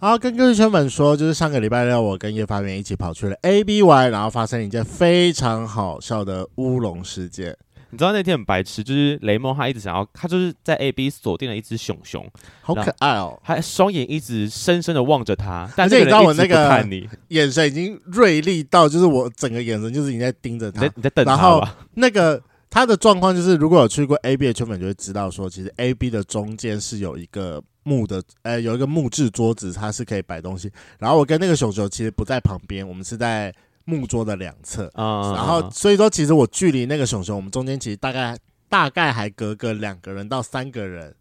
[0.00, 7.56] 好，跟各位圈粉说，就是上个礼拜六，我跟叶发源一起跑去了 A B Y，然后发生一件非常好笑的乌龙事件。
[7.90, 12.24] 你知道那天很白痴，就是雷梦他一直想要，他就是在 A B 锁定了一只熊熊，
[12.60, 15.68] 好可爱哦，还双眼一直深深的望着他。
[15.74, 21.32] 但是你知道我那个看你眼神已经锐利到，就是我整个眼神就是已经在盯着他，你在，你在等他。
[21.32, 21.60] 然后
[21.94, 22.40] 那个
[22.70, 27.60] 他的状况就是，如果有去过 A B 的圈粉就会知道，说其实 A B 的中间是有一个。
[27.88, 30.70] 木的，呃、欸，有一个木质桌子，它是可以摆东西。
[30.98, 33.50] 然后我跟那个熊熊其实不在旁边，我们是在
[33.86, 34.90] 木桌的两侧。
[34.92, 38.36] 啊，然后所以说，其实我距离那个熊熊，我们中间其实大概
[38.68, 41.14] 大概还隔个两个人到三个人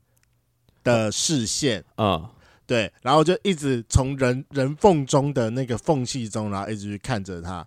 [0.83, 1.81] 的视线。
[1.95, 2.29] 啊，
[2.65, 7.65] 对，然后就一直从人人缝中的那个缝隙中，然后一直去看着他。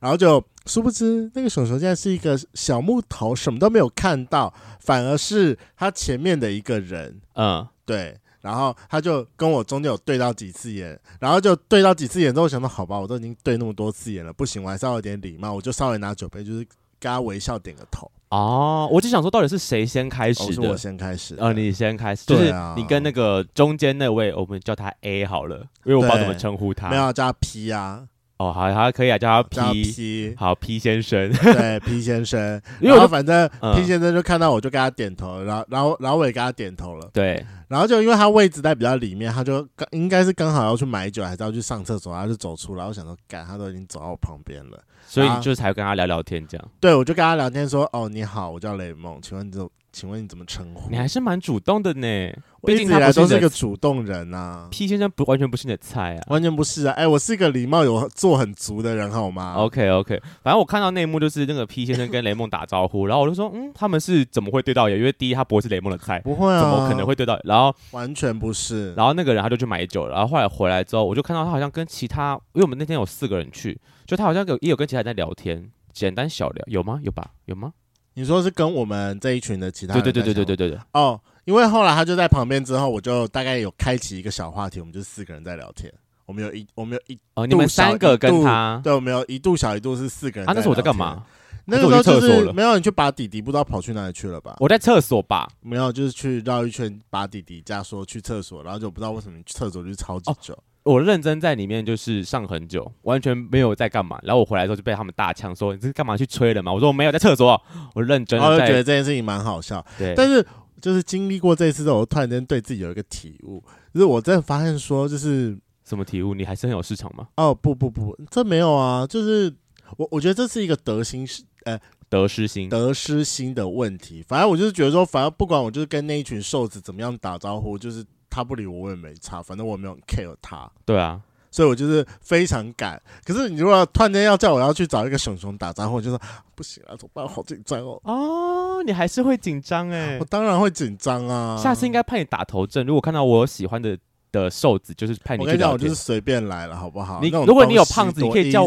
[0.00, 7.20] 然后就殊不知，那个熊熊现在是一个小木头，什么都没有看到，反而是他前面的一个人。
[7.34, 8.18] 嗯，对。
[8.42, 16.58] 然后他就跟我中间有对到几次眼，然后就对到几次眼之后，我想到好吧，我都已经对那么多次眼了，不行，我还是要有点礼貌，我就稍微拿酒杯，就是
[16.98, 18.10] 跟他微笑点个头。
[18.30, 20.46] 哦，我就想说，到底是谁先开始的？
[20.46, 21.36] 哦、是我先开始。
[21.38, 26.88] 呃，你先开始，就是你跟那个中间那位，我们叫他 A 好了，因为我不知道怎么称呼他。
[26.88, 28.08] 没有叫他 P 啊。
[28.42, 49.68] 哦，好，好，可以啊，叫他 P 叫 P， 好，P 先生，对，P 先生， 然后反正 P 先生就看到我就跟他点头，然后，然后，然后我也跟他点头了，对，然后就因为他位置在比较里面，他就刚应该是刚好要去买酒，还是要去上厕所，他就走出来，我想说，干，他都已经走到我旁边了，所以你就才跟他聊聊天这样，对，我就跟他聊天说，哦，你好，我叫雷梦，请问这。
[49.92, 50.90] 请问你怎么称呼？
[50.90, 52.32] 你还是蛮主动的呢，
[52.64, 54.68] 毕竟他来都是一个主动人呐、啊。
[54.70, 56.92] P 先生不完全不是你的菜啊，完全不是啊！
[56.94, 64.98] 哎、欸，我是一个礼貌有做很足的人，好吗？OK OK，反正我看到内幕就是那个 P 先生跟雷梦打招呼， 然后我就说，嗯，他们是怎么会对到眼？
[64.98, 67.38] 因为第一他不会是雷梦的菜，不会啊，怎么可能会对到？
[67.44, 68.94] 然后完全不是。
[68.94, 76.98] 然后那个人他就去买酒，然后后来回来之后，我就看到他好像跟其他，因为我们那天有四个人去，就他好像有也有跟其他人在聊天，简单小聊，有吗？
[77.02, 77.32] 有吧？
[77.44, 77.72] 有吗？
[78.14, 80.02] 你说是跟我们这一群的其他人？
[80.02, 80.80] 对对对对对对对对。
[80.92, 85.92] 哦，因为后来他就在旁边之后，我就大概有开启一个小话题，我们就四个人在聊天。
[86.26, 90.48] 我们有一，我们有一哦，你们三个跟他，对，我们有一度小一度是四个人。
[90.48, 91.24] 啊，那时候我在干嘛？
[91.64, 94.56] 那个时候就是没有，你去把弟弟不知道跑去哪里去了吧？
[94.58, 95.48] 我在厕所吧？
[95.60, 100.54] 没有，就是去绕一圈把弟弟家说去厕所，然后就不知道为什么厕所就超级久。
[100.54, 104.18] 哦我认真在里面就是上很久，完全没有在干嘛。
[104.24, 107.60] 然后我回来之后就被他们大呛说：“你这是干嘛去吹了嘛？”我说：“我没有在厕所。”
[107.94, 108.44] 我认真的。
[108.44, 109.84] 我就觉得这件事情蛮好笑。
[109.96, 110.12] 对。
[110.16, 110.44] 但是
[110.80, 113.62] 就是经历过这一次之后，我突然间对自己有一个体悟，
[113.94, 116.34] 就是我真的发现说，就是什么体悟？
[116.34, 117.28] 你还是很有市场吗？
[117.36, 119.06] 哦不不不，这没有啊。
[119.06, 119.54] 就是
[119.96, 121.78] 我我觉得这是一个得心失呃
[122.08, 124.24] 得失心得失心的问题。
[124.26, 128.04] 反正我就是觉得说，反正不管我就是跟那一群瘦子怎么样打招呼，就是。
[128.32, 130.70] 他不理我，我也没差，反正我没有 care 他。
[130.86, 131.20] 对啊，
[131.50, 133.00] 所以我就是非常赶。
[133.24, 136.18] 可是你如果突然间要叫我要去找一个熊熊打招呼，我就说
[136.54, 137.28] 不行啊，怎么办？
[137.28, 138.00] 好紧张哦。
[138.04, 140.16] 哦，你还是会紧张哎？
[140.18, 141.58] 我当然会紧张啊。
[141.58, 142.86] 下次应该派你打头阵。
[142.86, 143.98] 如果看到我有喜欢的
[144.32, 145.46] 的瘦子，就是派你去。
[145.46, 147.20] 我跟你讲，我就是随便来了，好不好？
[147.20, 148.66] 你如果你有胖子，你可以叫。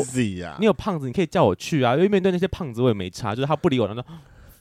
[0.60, 1.96] 你有胖子，你可以叫我去啊。
[1.96, 3.34] 因为面对那些胖子，我也没差。
[3.34, 4.06] 就是他不理我，他说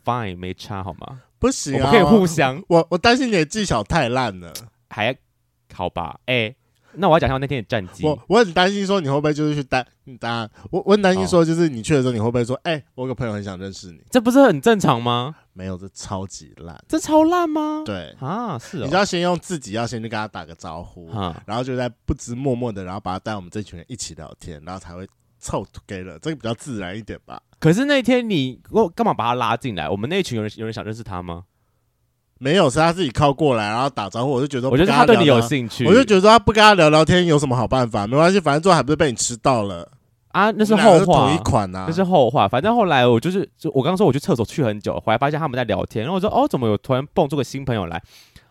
[0.03, 1.21] fine，没差好吗？
[1.39, 2.63] 不行啊，我们可以互相。
[2.69, 4.51] 我我担心你的技巧太烂了，
[4.95, 5.17] 还。
[5.73, 6.57] 好吧，哎、欸，
[6.93, 8.07] 那我要讲一下那天的战绩。
[8.07, 9.85] 我我很担心说你会不会就是去担
[10.21, 15.35] 担，我我很担心说就是你去的时候你会不会说，哎、欸，我有个朋友很想认识你，这不是很正常吗？
[15.53, 17.83] 没有，这超级烂，这超烂吗？
[17.85, 25.09] 对啊，是、哦，你就要先用自己要先去跟他打个招呼，啊、然后就在不知默默的，然后把他带我们这群人一起聊天，然后才会
[25.41, 27.43] 凑 together，这个比较自然一点吧。
[27.59, 29.89] 可是那天你我干嘛把他拉进来？
[29.89, 31.47] 我们那群有人有人想认识他吗？
[32.39, 38.07] 没有，是他自己靠过来，然后打招呼，我就觉得，我觉得他对你有兴趣，我就觉得他不跟他聊聊天有什么好办法？
[38.07, 39.89] 没关系，反正最后还不是被你吃到了
[40.33, 40.51] 啊？
[40.51, 42.47] 那是后话，同一款啊，那是后话。
[42.49, 48.03] 反正后来我就是，就我刚刚说我去厕所去很久，回来发现他们在聊天，然后我说哦，怎么有突然蹦出个新朋友来？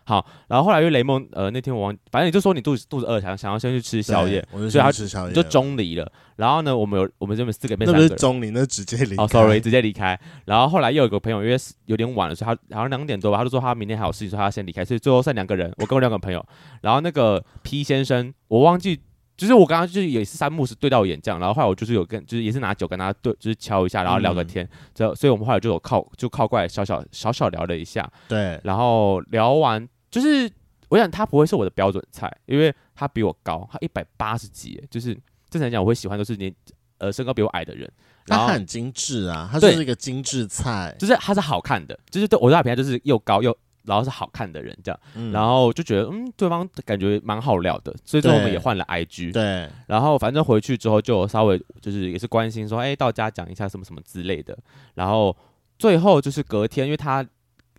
[0.06, 6.10] 好，然后后来因为雷梦，呃，那天我忘，反正你就说你肚子肚子饿，想想要先去吃宵夜，我就所以他吃宵夜，就钟离了。
[6.36, 9.22] 然后呢，我们有我们这边四个变，那不是中离，那直接离开。
[9.22, 10.18] 哦，sorry，直接离开。
[10.44, 11.56] 然后后来又有个朋友，因为
[11.86, 14.84] 有点晚了，所以他好像两点多吧，他就说他明天还有事情，所以他要先离开。
[14.84, 16.44] 所以最后剩两个人，我跟我两个朋友。
[16.82, 19.00] 然后那个 P 先生，我忘记，
[19.36, 21.38] 就是我刚刚就是也是三目是对到眼这样。
[21.38, 24.68] 然后后来我就是有跟，就是也是拿酒跟他对，就是敲一下，然后聊个天。
[24.92, 28.10] 这、嗯、所以我们后来就有靠就靠过来小小小小聊了一下。
[28.28, 30.50] 对，然后聊完就是。
[30.90, 35.12] 我想他不会是我的标准菜，因为他比我高，他一百八十几，就是
[35.50, 36.54] 正常来讲，我会喜欢都是年
[36.98, 37.90] 呃身高比我矮的人。
[38.26, 49.32] 然后他很精致啊，他就是一个精致菜，就是他是好看的，就是对我对他评价就是又高又然后是好看的人这样，嗯然后就觉得嗯，对方感觉蛮好聊的，所以之后我们也换了 IG。
[49.32, 54.56] 对，然后反正回去之后就稍微就是也是关心说，哎，到家讲一下什么什么之类的。
[54.94, 55.36] 然后
[55.76, 57.26] 最后就是隔天，因为他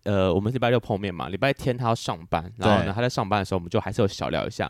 [0.05, 4.69] 呃，我们礼拜六碰面嘛，礼拜天他要上班，然后呢他在上班的时候，我们就还是有小聊一下。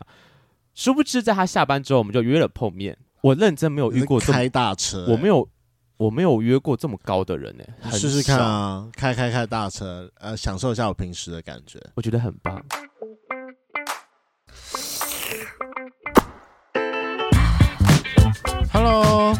[0.74, 2.96] 殊不知在他下班之后，我们就约了碰面。
[3.20, 5.48] 我认真没有遇过这么开大车、欸，我没有，
[5.96, 12.62] 我没有约过这么高的人呢、欸，试试看啊，开开开大车，呃，享受一下我平时的感觉，我觉得很棒。
[18.72, 19.34] Hello，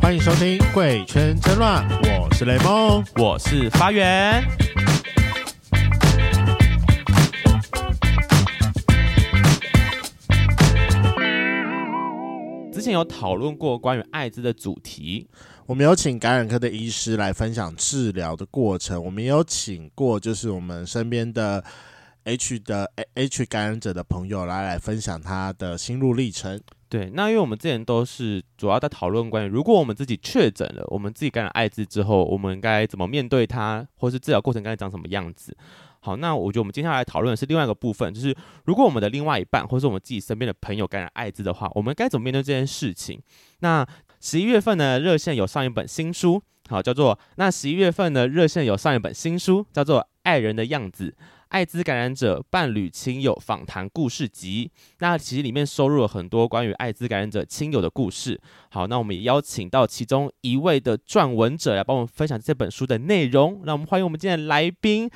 [0.00, 1.88] 欢迎收听《贵圈真乱》，
[2.22, 4.44] 我是雷梦，我是发源。
[12.80, 15.28] 之前有讨论过关于艾滋的主题，
[15.66, 21.62] 我们有请感染科的医师来分享治疗的过程，我们也有请过就是我们身边的
[22.24, 26.58] H 的 H 感染者的朋友来来分享他的心路历程。
[26.88, 35.54] 对，那因为我们之前都是主要在讨论关于如果我们自己确诊了，我们自己感染艾滋之后，我们该怎么面对它，或是治疗过程该长什么样子。
[36.00, 43.20] 好，那我觉得我们接下来讨论的是另外一个部分，就是如果我们的另外一半，或是我们自己身边的朋友感染艾滋的话，我们该怎么面对这件事情？
[43.60, 43.86] 那
[44.20, 51.14] 十一月份呢，热线有上一本新书，好，叫做那十一月份呢，热线有上一本新书，叫做《爱人的样子：
[51.48, 54.70] 艾滋感染者伴侣亲友访谈故事集》。
[55.00, 58.40] 那其实里面收录了很多关于艾滋感染者亲友的故事。
[58.70, 63.60] 好，那我们也邀请到其中一位的撰文者来帮我们分享这本书的内容。
[63.64, 65.10] 那我们欢迎我们今天的来宾。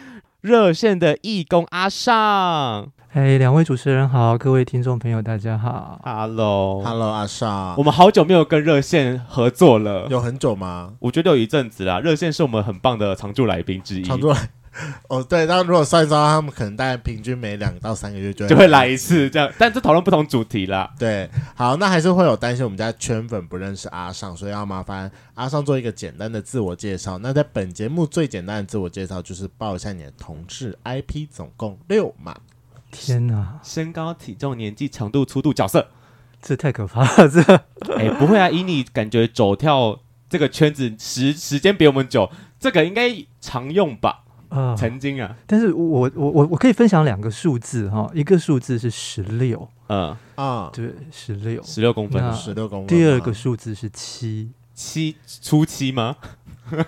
[0.44, 10.92] 热线的义工阿尚，嘿，两位主持人好，各位听众朋友大家好，Hello，Hello，阿尚，我们好久没有跟热线合作了，有很久吗？
[10.98, 11.98] 我觉得有一阵子啦。
[11.98, 14.50] 热线是我们很棒的常驻来宾之一，常驻来。
[15.08, 20.92] 哦，对，那如果算一算，他们可能大概平均每两到三个月就会就会来一次这样，但是讨论不同主题啦。
[20.98, 27.18] 对，好，那还是会有担心我们家圈粉不认识阿尚，所以要麻烦阿尚做一个简单的自我介绍。
[27.18, 32.34] 那在本节目最简单的自我介绍就是报一下你的同志 IP，总共六嘛。
[32.90, 35.88] 天哪，身高、体重、年纪、长度、粗度、角色，
[36.40, 37.28] 这太可怕了！
[37.28, 37.40] 这
[37.96, 42.30] 哎、欸，不会啊，以你感觉走跳这个圈子时时间比我们久，
[42.60, 43.10] 这个应该
[43.40, 44.23] 常用吧？
[44.54, 52.86] 啊，曾经啊，但是我我我我可以分享两个数字哈，一个数字是十六，嗯啊，对，十六，十六公分，十六公分。
[52.86, 56.16] 第二个数字是七，七初七吗？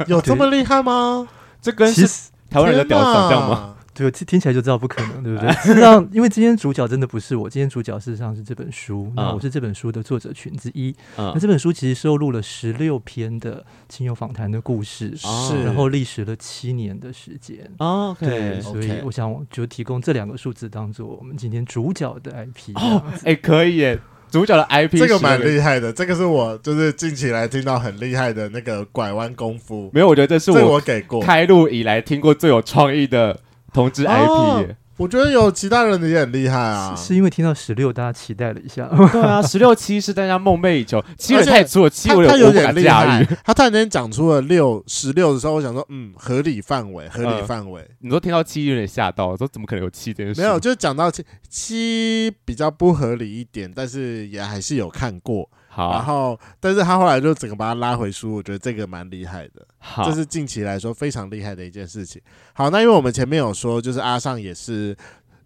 [0.07, 1.29] 有这么厉害吗？
[1.61, 3.76] 这跟是台湾人的屌长这样吗？
[3.97, 5.51] 对，听听起来就知道不可能，对不对？
[5.55, 9.11] 事实上，因为今天主角真的不是我，今天主角事实上是这本书。
[9.17, 10.95] 那我是这本书的作者群之一。
[11.17, 17.59] 嗯、那这本书其实收录了十六篇的亲友访谈的故事，是，然后历时了七年的时间。
[17.79, 22.73] 哦、对，所以我想就提供这两个数字当做我们今天主角的 IP。
[22.75, 23.99] 哦，哎，可以耶。
[24.29, 29.89] 主角的 IP 这个蛮厉害的，这个是我就是近期来听到很厉害的那个拐弯功夫。
[29.95, 33.41] 没有，我觉得这是我我给过开录以来听过最有创意的。
[33.77, 34.65] 同志 IP，、哦、
[34.97, 38.89] 我觉得有其他人的也很厉害啊是，是因为听到十六，大家期待了一下。
[39.13, 43.23] 对啊， 十六七是大家梦寐以求，七也太粗了，七我有点厉害。
[43.45, 47.89] 他突然间讲出了六十六的时候，我想说，嗯，合理范围，合理范围、呃。
[48.01, 50.41] 你说听到七有点吓到，我说怎么可能有七这件事？
[50.41, 55.47] 没有，就讲到七七比较不合理一点，但是也还是有看过。
[55.77, 59.67] 好、啊，然后，但是他后来就整个把他拉回书，我觉得这个蛮厉害的。
[59.77, 62.23] 好，这是近期来说非常厉害的一件事情。
[62.55, 64.97] 好，那因为我们前面有说，就是阿尚也是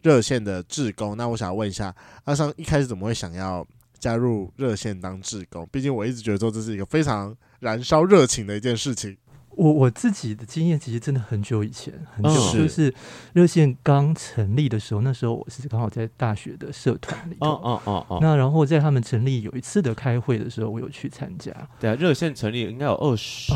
[0.02, 1.92] 热线的志工，那我想问一下，
[2.26, 3.66] 阿尚一开始怎么会想要
[3.98, 5.68] 加入热线当志工？
[5.72, 9.16] 毕竟我一直觉得说这是一个非常燃烧热情的一件事情。
[9.60, 12.94] 我我自己的经验其实真的很久以前，很久，嗯、就是
[13.34, 18.18] 热线刚成立的时候，那时候我是刚好在大学的社团里头，哦哦哦哦。
[18.22, 21.52] 那然后在他们成立有一次的开会的时候，我有去参加。
[21.78, 23.52] 对啊，热线成立应该有二十，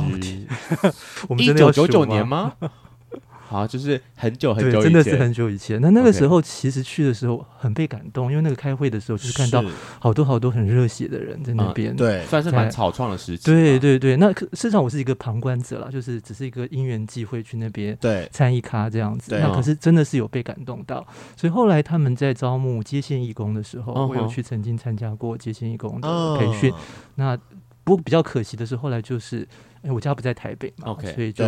[1.26, 2.52] 我们真的要一九九九年吗？
[3.54, 5.80] 好，就是很久很久以前，真的是很久以前。
[5.80, 9.62] 那那个时候其实去的时候很被感动，因为那个开会的时候就是看到
[10.00, 13.44] 好多好多很热血的人在那边，嗯，对，算是蛮草创的时期。
[13.44, 19.30] 对对对，那事实上我是一个旁观者啦，就是只是一个因缘际会去那边对参一咖这样子。
[19.30, 21.06] 对，那可是真的是有被感动到，
[21.36, 26.72] 所以后来他们在招募接线义工的时候，哦，我有去曾经参加过接线义工的培训。
[26.72, 26.76] 哦，
[27.14, 27.38] 那
[27.84, 29.46] 不过比较可惜的是，后来就是。
[29.86, 31.44] 哎，我家不在台北嘛，okay, 所以就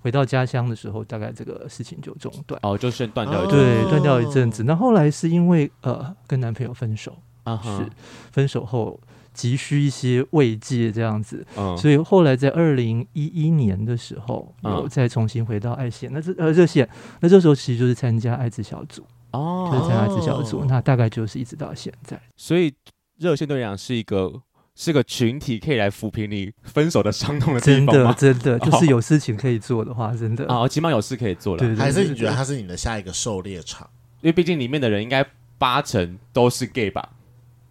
[0.00, 2.56] 回到家乡的时候，大概这个事情就中断。
[2.62, 4.62] 哦，就先断掉一阵，对，断掉一阵子。
[4.62, 7.90] 那后来是因为呃跟男朋友分手，啊，是
[8.30, 9.00] 分手后
[9.34, 11.44] 急需一些慰藉这样子。
[11.56, 22.22] 嗯，所以后来在二零一一年的时候，有再重新回到爱线，那这呃热线，那这时候其实就是参加爱滋小组哦，就是参加爱滋小组，那大概就是一直到现在。
[22.36, 22.72] 所以
[23.18, 24.40] 热线对讲是一个。
[24.80, 28.14] 是个群体可以来抚平你分手的伤痛的地方吗？
[28.16, 31.76] 真的，真的，就是有事情可以做的话，真的啊，起码有事可以做了。
[31.76, 33.86] 还是你觉得他是你的下一个狩猎场？
[34.22, 35.22] 因为毕竟里面的人应该
[35.58, 37.10] 八成都是 gay 吧？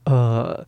[0.04, 0.68] 呃，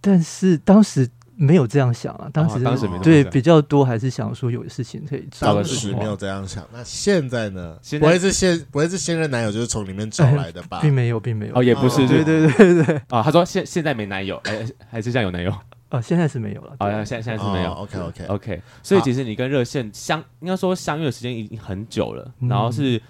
[0.00, 1.10] 但是当时。
[1.42, 5.48] 没有这样想啊，当时、哦、当时没对比较多，还是想说有事情可以做。
[5.48, 7.78] 当时没有这样想，那现在呢？
[7.80, 10.76] 现在不会是现不会是现任男友就是从里面找来的吧？
[10.76, 15.50] 哎、 并没有，并没有哦，也不是，对对对对啊、哦，他说现现在没男友，哎，还是现在有男友？
[15.88, 17.72] 哦，现在是没有了，哦，现在现在是没有。
[17.72, 23.00] 哦、OK OK OK，所以其实你跟热线相应该说相遇的时间已经很久了，然后是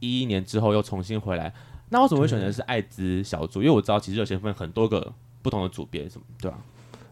[0.00, 1.52] 一一年之后又重新回来，嗯、
[1.88, 3.62] 那为什么会选择是艾滋小组？
[3.62, 6.62] 因为我知道其实热线分很多个不同的组别，什么对吧、啊？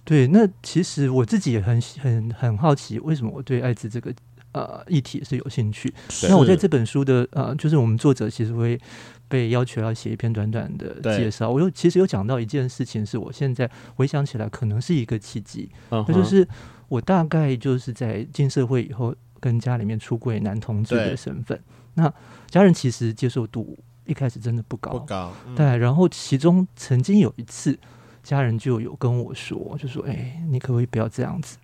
[0.09, 4.11] 对，那其实我自己也很很很好奇，为什么我对艾滋这个
[4.53, 5.93] 呃议题是有兴趣？
[6.31, 8.81] 那我在这本书的呃，就是我们作者其实会
[9.29, 11.51] 被要求要写一篇短短的介绍。
[11.51, 16.15] 我又其实有讲到一件事情，是我现在回想起来可能是一个契机，那、uh-huh.
[16.15, 16.49] 就是
[16.89, 21.61] 我大概就是在进社会以后，跟家里面出柜男同志的身份，
[21.93, 22.11] 那
[22.49, 25.35] 家人其实接受度一开始真的不高，不高。
[25.47, 27.79] 嗯、对，然后其中曾经有一次。
[28.29, 31.57] 家人就有跟我说，就说：“哎、欸，你可不可以不要这样子？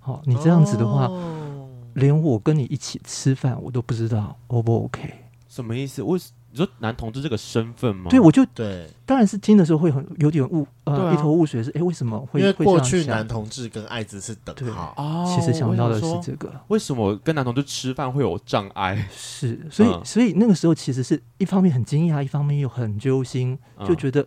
[0.00, 5.08] 好、哦，你这样子的话，哦、连我跟你一起吃饭，我都不知道 O 不 OK？
[5.48, 6.02] 什么意思？
[6.02, 6.18] 为
[6.50, 8.10] 你说男同志这个身份吗？
[8.10, 11.62] 对，我就对，当然是听的时候会很有点雾，呃，啊、一头雾水。
[11.62, 12.40] 是哎、欸，为什么会？
[12.40, 15.24] 因为过去男同志跟艾滋是等号啊。
[15.26, 19.06] 其实想到的是这个，为什么跟男同志吃饭会有障碍？
[19.12, 24.20] 是，所以、嗯，所以那个时候其实是一方面很惊讶，一方面又很揪心，就觉得。
[24.22, 24.26] 嗯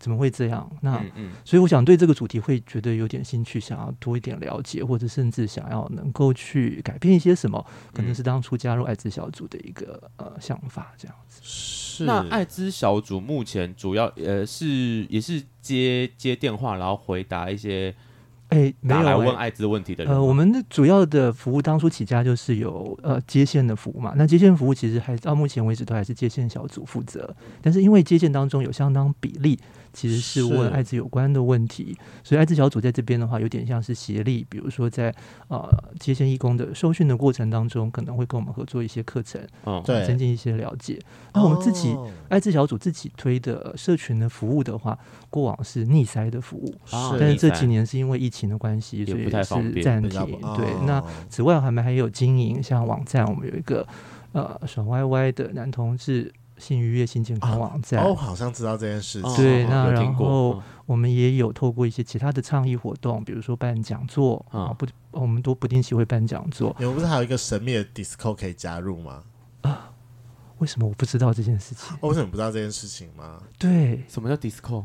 [0.00, 0.68] 怎么会这样？
[0.80, 11.40] 那、嗯嗯、所以我想对这个主题会觉得有点兴趣，想要多一点了解，或者甚至想要能够去改变一些什么，可能是当初加入艾滋小组的一个呃想法这样子。
[11.44, 12.04] 是。
[12.04, 17.94] 那艾滋小组目前主要呃是也是接接电话，然后回答一些。
[18.48, 20.12] 哎，没有来问艾滋问题的人。
[20.12, 24.12] 呃，我们的主要的服务当初起家就是有呃接线的服务嘛。
[24.16, 29.56] 那接线服务其实还到目前为止都还是接线小组负责，但是因为接线当中有相当比例
[29.92, 35.14] 其实是问艾滋有关的问题，所以艾滋小组在这边的话有点像是协力，比如说在
[35.48, 35.66] 呃
[35.98, 40.98] 接线义工的受训的过程当中，可能会跟我们合作一些课程，嗯，对，增进一些了解。
[41.32, 41.96] 那我们自己
[42.28, 44.98] 艾滋小组自己推的社群的服务的话，
[45.30, 48.50] 过往是逆塞的服务，是，但是这几年是因为疫情。
[48.50, 50.40] 的关系，所以是暂停。
[50.56, 53.86] 对，那此外我们还有经营，像网站，我们有一个
[54.32, 58.04] 呃爽歪歪的男同志性愉悦性健康网站。
[58.04, 59.36] 哦，好像知道这件事情。
[59.36, 66.76] 对，那然后我们也有透过一些其他的倡议活动，比如说办讲座啊，不，我们都不定期会办讲座。
[66.78, 69.22] 你们不是还有一个神秘的 Discord 可以加入吗？
[69.62, 69.90] 啊，
[70.58, 71.96] 为什么我不知道这件事情？
[72.02, 73.40] 为什么不知道这件事情吗？
[73.58, 74.84] 对，什么叫 Discord？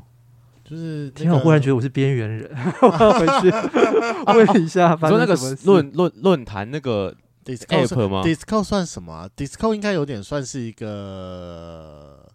[0.67, 1.35] 就是，天啊！
[1.35, 2.49] 我忽然觉得我是边缘人，
[2.81, 3.51] 我要回去
[4.55, 4.97] 问一下。
[4.99, 12.27] 你说那个论论论坛那个 Discord 吗？Discord 算什么啊？Discord 应该有点算是一个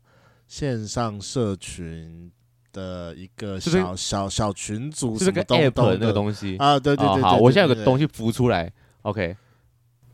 [0.47, 2.31] 线上社群
[2.73, 6.79] 的一个小小小，小群组，是个 App 那个东西啊？
[6.79, 9.37] 对对对，对，好，我现在有个东西浮出来，OK，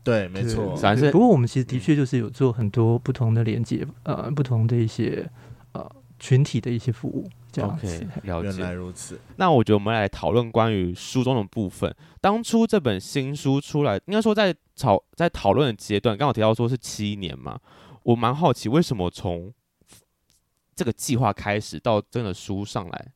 [0.03, 0.75] 对，没错。
[0.75, 5.29] 反正不过我们其实的确就是有做很多不同的连接，呃，不同的一些
[5.73, 7.29] 呃群体的一些服务。
[7.65, 8.49] OK， 了解。
[8.49, 9.19] 原来如此。
[9.37, 11.93] 那我觉得我们来讨论关于书中的部分。
[12.21, 17.59] 当初这本新书出来，应该说在讨在讨论的阶段，刚好提到说是七年嘛。
[18.03, 19.53] 我蛮好奇，为什么从
[20.75, 23.11] 这个计划开始到真的书上来？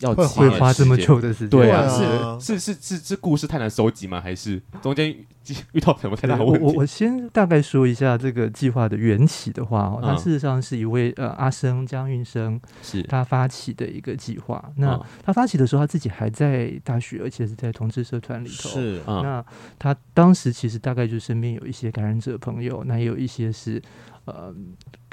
[0.00, 1.50] 要会花这么久的时间？
[1.50, 4.20] 对啊，是是是是是故事太难收集吗？
[4.20, 5.10] 还是中间
[5.72, 6.64] 遇到什么太大的问题？
[6.64, 14.62] 我我先大概说一下这个计划的缘起的话，哦它事实上是一位呃阿生江运生是他发起的一个计划。
[14.76, 18.68] 那他发起的时候，他自己还在大学，而且是在同志社团里头。
[18.70, 19.44] 是，那
[19.78, 23.82] 他当时其实大概就是身边有一些感染者朋友，那也有一些是
[24.24, 24.54] 呃。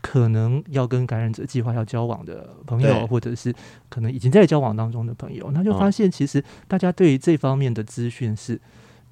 [0.02, 3.54] 可能要跟感染者计划要交往的朋友，或者是
[3.90, 8.60] 可能已经在交往当中的朋友，那就发现其实大家对于这方面的资讯是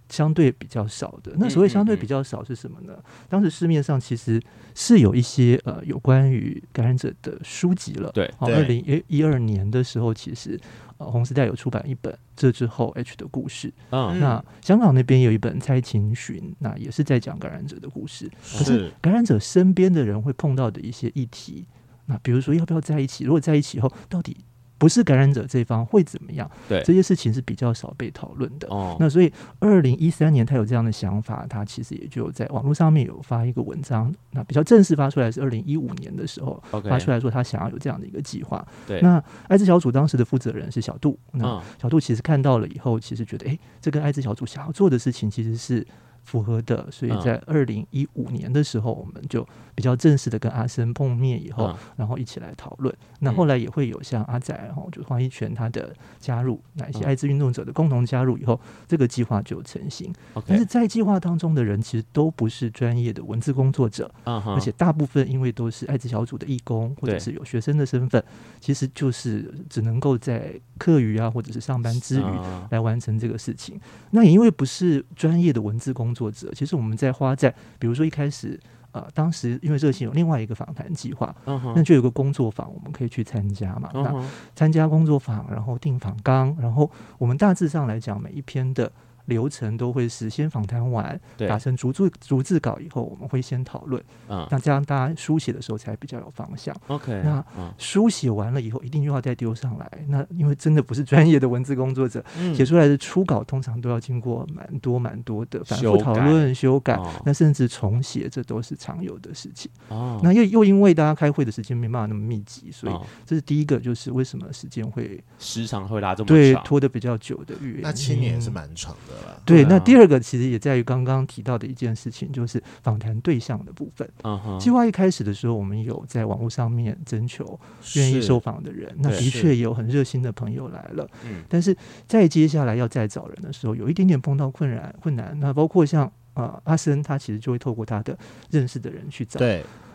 [0.09, 1.33] 相对比较少的。
[1.37, 2.93] 那所谓相对比较少是什么呢？
[3.27, 4.41] 当时市面上其实
[4.73, 8.11] 是有一些呃有关于感染者的书籍了。
[8.11, 10.59] 对，二零一二年的时候，其实。
[10.97, 13.67] 呃，红丝带有出版一本《这之后 H 的故事》。
[13.89, 18.31] 嗯，那香港那边有一本《猜情寻》，那也是在讲感染者的故事。
[18.57, 21.67] 可是感染者身边的人会碰到的一些议题，
[22.05, 23.25] 那比如说要不要在一起？
[23.25, 24.37] 如果在一起后，到底
[24.77, 26.49] 不是感染者这一方会怎么样？
[26.67, 28.67] 对，这些事情是比较少被讨论的。
[28.69, 38.65] 哦，那所以二零一三年他有这样的想法，他其实也就在网络上面有发一个文章，那比较正式发出来是二零一五年的时候发出来说他想要有这样的一个计划。
[38.85, 45.85] 对，那艾滋小组当时的负责人是小杜，那嗯小杜其实看到了以后，其实觉得，哎，这跟艾滋小组想要做的事情其实是
[46.25, 51.75] 符合的，所以在二零一五年的时候，我们就比较正式的跟阿森碰面以后，嗯。
[51.95, 52.93] 然后一起来讨论。
[53.19, 60.13] 那后来也会有像阿仔，然后就黄一泉他的加入，那一些艾滋运动者的共同加入以后，这个计划就成型。
[60.45, 68.23] 但是在计划当中的人其实都不是专业的文字工作者，嗯而且大部分因为都是艾滋小组的义工或者是有学生的身份，
[68.59, 72.67] 其实就是只能够在课余啊或者是上班之余嗯。
[72.71, 73.79] 来完成这个事情。
[74.11, 78.59] 那也因为不是专业的文字工作者，其实我们在花在比如说一开始。
[78.95, 83.89] 呃，当时因为热心有另外一个访谈计划，嗯哼那就有个工作坊，我们可以去参加嘛。
[83.93, 88.89] 那参加工作坊，然后订访纲，然后我们大致上来讲，每一篇的
[89.25, 91.47] 流程都会是先访谈完，对。
[91.47, 94.47] 打成逐字逐字稿以后，我们会先讨论，嗯。
[94.49, 96.75] 那这样大家书写的时候才比较有方向。
[96.87, 97.73] OK，那嗯。
[97.77, 99.91] 书写完了以后，一定又要再丢上来。
[100.07, 102.53] 那因为真的不是专业的文字工作者，嗯。
[102.55, 106.29] 写出来的初稿通常都要经过蛮多蛮多的反复讨修改。
[106.29, 109.69] 论、修改哦，那甚至重写，这都是常有的事情。
[109.89, 110.19] 哦。
[110.23, 113.05] 那又又因为大家开会的时间没办法那么密集，所以哦。
[113.25, 117.81] 这是第一个，就是为什么时间会时长会拉这么对长，拖得比较久的原因。
[117.81, 119.41] 那七年也是蛮长的了。
[119.45, 119.55] 对。
[119.55, 124.09] 对啊那第二个其实也在于刚刚提到的一件事情，就是访谈对象的部分。
[124.23, 127.59] 嗯，计划一开始的时候，我们有在网络上面征求
[127.95, 131.07] 愿意受访的人，那的确也有很热心的朋友来了。
[131.23, 131.75] 嗯但是
[132.07, 135.37] 在接下来要再找人的时候，有一点点碰到困难困难。
[135.39, 138.17] 那包括像呃阿森，他其实就会透过他的
[138.49, 139.39] 认识的人去找，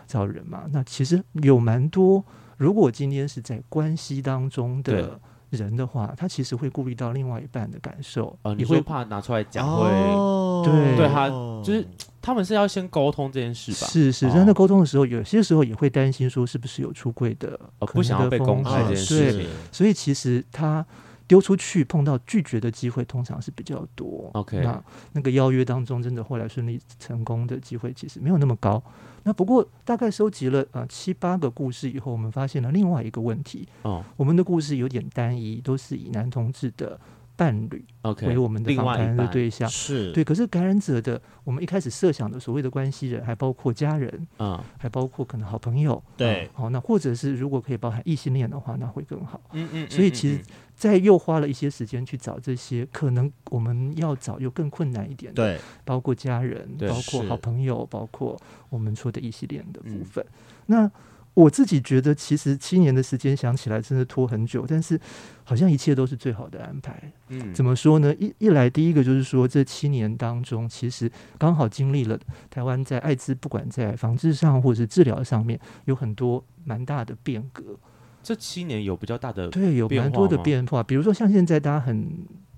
[0.07, 0.63] 找人嘛。
[0.71, 2.23] 那其实有蛮多，
[2.57, 5.19] 如果今天是在关系当中的
[5.51, 11.27] 人的话，他其实会顾虑到另外一半的感受，哦，你会怕拿出来讲会，哦对对他
[11.63, 11.85] 就是
[12.21, 13.87] 他们是要先沟通这件事吧？
[13.87, 19.47] 是是，哦在那沟通的时候，有些时候也会担心说是不是有出柜的哦，不想要被公开这件事情。
[19.71, 20.85] 所以其实他
[21.27, 24.29] 丢出去碰到拒绝的机会通常是比较多。
[24.33, 24.83] OK 那
[25.13, 28.81] 那个邀约当中，真的后来顺利成功的机会其实没有那么高。
[29.23, 34.03] 那不过大概收集了呃七八个故事以后，我们发现了另外一个问题，哦。
[34.17, 36.99] 我们的故事有点单一，都是以男同志的
[37.35, 37.83] 伴侣
[38.23, 39.67] 为我们的另访谈的对象。
[39.69, 49.41] 是，对，可是感染者的，我们一开始设想的所谓的关系人，还包括家人，嗯还包括可能好朋友，对，好，那或者是如果可以包含异性恋的话，那会更好。
[49.53, 50.41] 嗯嗯，所以其实
[50.81, 58.35] 再又花了一些时间去找这些可能我们要找又更困难一点的，对，包括家人，对包括好朋友，包括
[58.67, 60.25] 我们说的一系列的部嗯分。
[60.65, 60.91] 那
[61.35, 64.99] 我自己觉得，其实七年的时间想起来真的拖很久，但是
[65.43, 66.99] 好像一切都是最好的安排。
[67.27, 68.11] 嗯怎么说呢？
[68.15, 77.77] 一一来，第一个就是说，这七年当中，其实刚好经历了台湾在艾滋不管在防治上或者是治疗上面，有很多蛮大的变革。
[78.23, 82.07] 这七年有比较大的对，有蛮多的变化，比如说像现在大家很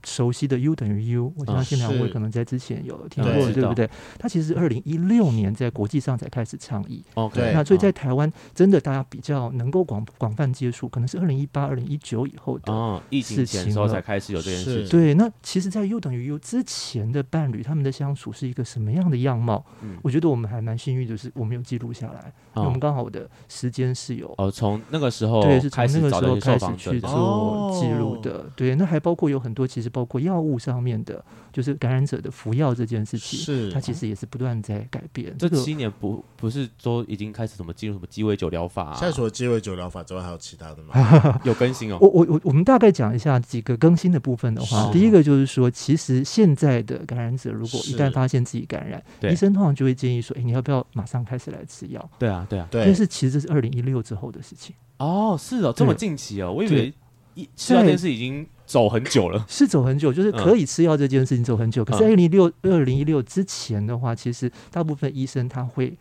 [0.03, 3.89] 熟悉的 U 等于 U，我相信两位可能在之前有听对过，对不对？
[4.19, 12.71] 它其实是二零一六年在国际上才开始倡议，OK，那所以在哦台湾真的大家比较能够广广泛接触，可能是二零一八、二零一九以后的。
[12.71, 19.63] 哦，疫情事前的时候情了才开始有这件事情，对，那其实，在 U 等于 U 之前的伴侣，他们的相处是一个什么样的样貌？
[19.81, 28.49] 嗯我觉得我们还蛮幸运的是，我们有记录下来，因为我们哦刚好的时间是有哦，从那个时候对，是从那个时候开始去做记录的。
[28.55, 35.33] 对，那还包括有很多，其实包括药物上面的，就是感染者的服药这件事情，是，它其实也是不断在改变。
[35.37, 41.39] 这这个七年不不是都已经开始什么进入什么鸡尾酒疗法啊，现在除了鸡尾酒疗法之外，还有其他的吗？
[41.45, 41.97] 有更新哦。
[42.01, 52.09] 我我我我们大概讲一下几个更新的部分的话，第一个就是说，其实现在的感染者如果一旦发现自己感染，对医生通常就会建议说，哎，你要不要马上开始来吃药？
[52.17, 52.67] 对啊，对啊。
[52.71, 56.91] 对，但是其实这是二零一六之后的事情，哦，是哦，这么近期哦，我以为
[57.35, 59.45] 一吃药这件事已经走很久了。
[59.47, 61.85] 是走很久，就是可以吃药这件事情走很久。
[61.85, 65.95] 可是嗯二零六二零一六之前的话，其实大部分医生他会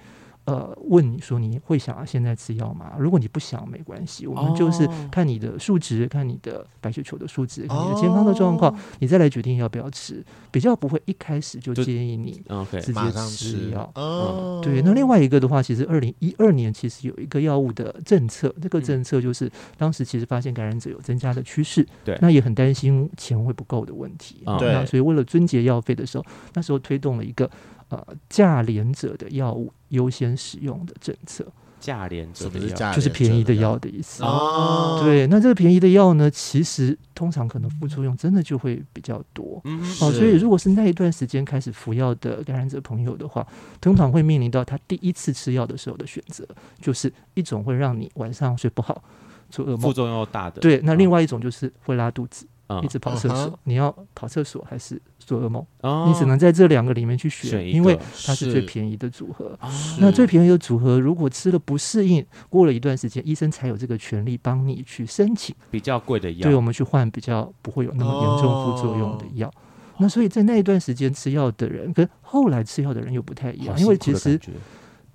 [0.44, 2.92] 呃问你说你会想要现在吃药吗？
[2.98, 12.42] 如果你不想没关系，我们就是哦看你的数值，看你的白血球的数值，看你的健康的状况，哦你再来决定要不要吃，比较不会一开始就就建议你
[12.81, 13.52] 直接吃。
[13.52, 13.90] 吃药。
[13.94, 22.18] 哦，对，那另外一个的话，其实二零一二年其实有一个药物的政策，这个政策就是当时其实发现感染者有增加的趋势，对。
[22.20, 26.24] 那也很担心钱会不够的问题，那所以为了撙节药费的时候，
[26.55, 27.50] 那时候推动了一个
[27.96, 31.46] 呃价廉者的药物优先使用的政策。
[31.78, 34.22] 价廉者的药，价就是便宜的药的意思。
[34.22, 39.61] 哦，对，那这个便宜的药呢，其实通常可能副作用真的就会比较多。
[39.64, 43.44] 嗯，哦，所以如果是那一段时间开始服药的感染者朋友的话，
[43.81, 46.46] 通常会面临到他第一次吃药的时候的选择，
[46.81, 49.02] 就是一种会让你晚上睡不好、
[49.50, 50.61] 做噩梦，副作用又大的。
[50.61, 52.46] 对，那另外一种就是会拉肚子。
[52.80, 55.64] 嗯、一直跑厕所，嗯、你要跑厕所还是做噩梦？
[55.80, 59.58] 哦、你只能在这两个里面去选，选因为它是最便宜的组合。
[59.98, 69.48] 那最便宜的组合，如果吃了不适应，过了一段时间，医生才有这个权利帮你去申请比较贵的药，对，我们去换比较不会有那么严重副作用的药。
[69.48, 69.52] 哦、
[69.98, 74.40] 那所以在那一段时间吃药的人，跟后来吃药的人又不太一样，因为其实，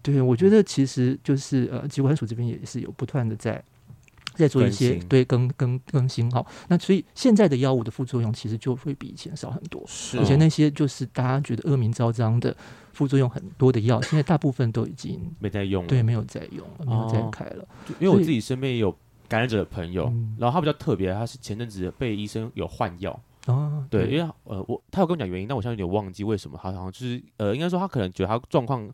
[0.02, 3.64] 对，我觉得其实就是呃，疾管署这边也是有不断的在。
[4.38, 9.82] 在做一些对更更更新哈，那所以现在的药物的副作用其实就会比以前少很多，
[10.18, 12.56] 而且那些就是大家觉得恶名昭彰的
[12.94, 17.68] 副作用很多的药，现在大部分都已经 没在用了，对，没有在用了，没有在开了。
[18.00, 18.96] 因为我自己身边也有
[19.28, 28.90] 感染者的朋友，然后他比较特别，他是前阵子被医生有换药哦，对，因为呃我他有跟我讲原因，但我现在有点忘记为什么，他好像就是呃应该说他可能觉得他状况。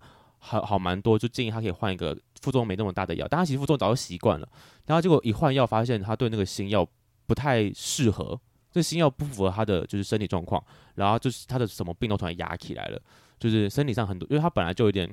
[0.45, 3.25] 好好蛮多，就建议他可以换一个副作用没那么大的药。
[3.29, 4.47] 但他其实副作用早就习惯了，
[4.85, 6.85] 然后结果一换药，发现他对那个新药
[7.25, 8.39] 不太适合，
[8.71, 10.63] 这新药不符合他的就是身体状况，
[10.95, 13.01] 然后就是他的什么病都突然压起来了，
[13.39, 15.09] 就是身体上很多，因为他本来就有点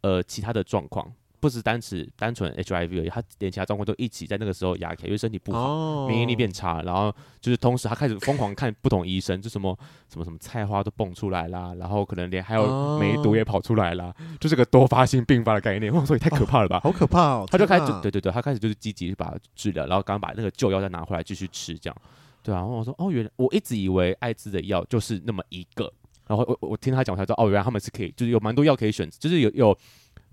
[0.00, 1.12] 呃其他的状况。
[1.42, 9.76] 不是单指单纯 HIV 而已，他连其他状况都一起在那个时候压起来，因为身体不好，免疫力变差，然后就是同时他开始疯狂看不同医生，就什么
[10.08, 15.92] 什么什么菜花都蹦出来啦，然后可能连还有梅毒也跑出来啦，就是个多发性并发的概念。
[15.92, 17.48] 我说也太可怕了吧，好可怕哦！
[17.50, 21.96] 他就开始对对对，他开始就是积极把它治疗，然后刚把那个旧药再拿回来继续吃，这样
[22.40, 22.58] 对啊。
[22.58, 25.92] 然后我说哦，原来我一直以为艾滋的药就是那么一个，
[26.28, 29.76] 然后我我听他讲才知道哦，原来他们是可以，就是有蛮多药可以选择，就是有有。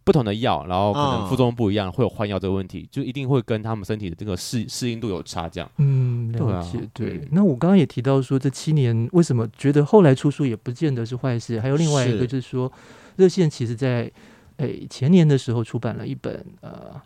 [0.09, 5.69] 不同的药，然后可能副作用不一样，嗯、会有换药这个问题，就一定会跟他们身体的这个适适应度有差，这样。
[5.77, 6.79] 嗯，了解。
[6.95, 7.27] 对，啊、对。
[7.31, 11.59] 那我刚刚也提到说，这七年为什么觉得后来出书也不见得是坏事？
[11.59, 12.71] 还有另外一个就是说，
[13.17, 14.11] 热线其实在
[14.57, 16.99] 诶前年的时候出版了一本呃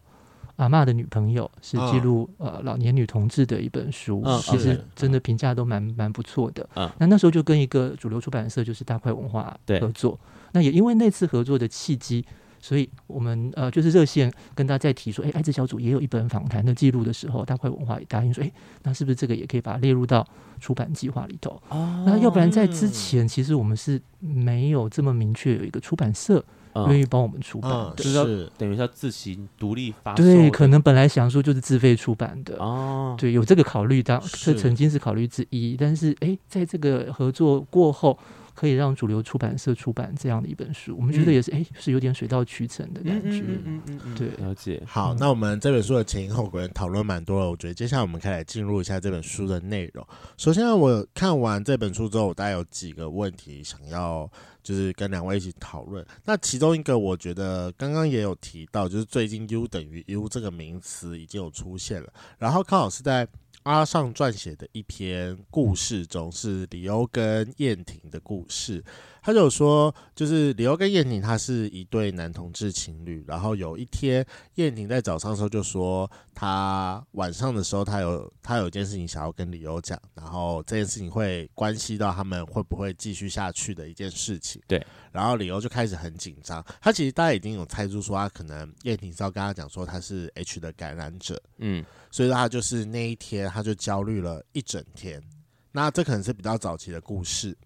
[0.55, 6.65] 阿嬷的女朋友，是记录呃老年女同志的一本书，嗯、其实真的评价都蛮蛮不错的。
[6.75, 6.89] 嗯。
[6.99, 10.17] 那那时候就跟一个主流出版社，就是大块文化合作。
[10.53, 12.23] 那也因为那次合作的契机。
[12.63, 18.49] 所以，我们呃，就是热线跟大家在提说，哎，艾滋小组也有一本访谈的记录的时候，大块文化也答应说，哎，
[18.83, 20.25] 那是不是这个也可以把它列入到
[20.61, 21.61] 出版计划里头？
[21.67, 26.41] 哦，那要不然在之前，其实我们是没有这么明确有一个出版社
[26.87, 28.23] 愿意帮我们出版的，就是要
[28.57, 30.23] 等于是要自行独立发售。
[30.23, 38.17] 对，可能本来想说就是自费出版的哦，对，有这个考虑，当这曾经是考虑之一，但是哎，在这个合作过后。
[38.53, 43.39] 可以让主流出版社出版这样的一本书，我们觉得也是，哎、嗯，是有点水到渠成的感觉。
[43.39, 44.81] 嗯嗯嗯嗯，对，了解。
[44.85, 50.05] 好，那我们这本书的前因后果讨论蛮多了，我觉得接下来我们可以来进入一下这本书的内容。
[50.37, 54.29] 首先，我看完这本书之后，我大概有几个问题想要
[54.61, 56.05] 就是跟两位一起讨论。
[56.25, 63.27] 那其中一个，我觉得刚刚也有提到，就是最近 U 等于 U 这个名词已经有出现了，然后刚好是在。
[63.63, 68.83] 阿尚撰写的一篇故事中，是李欧跟燕婷的故事。
[69.23, 73.23] 他就有说，就是李欧跟燕婷，他是一对男同志情侣。
[73.25, 84.61] 然后有一天，燕婷在早上的时候就说，他晚上的时候，他有他有一件事情想要跟李欧讲，然后这件事情会关系到他们会不会继续下去的一件事情。
[84.67, 84.85] 对。
[85.13, 86.61] 然后李欧就开始很紧张。
[86.81, 91.41] 他其实大家已经有猜出说，他可能燕婷是要跟他讲说他是 H 的感染者。
[91.59, 91.85] 嗯。
[92.11, 95.23] 所以他就是那一天，他就焦虑了一整天。
[95.71, 97.57] 那这可能是比较早期的故事。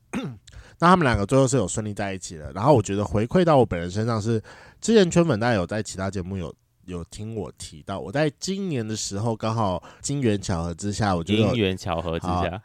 [0.79, 2.51] 那他们两个最后是有顺利在一起的。
[2.53, 4.41] 然后我觉得回馈到我本人身上是，
[4.79, 6.53] 之前圈粉大家有在其他节目有
[6.85, 12.61] 有听我提到，我在今年的时候刚好机缘巧合之下，我觉得机缘巧合之下，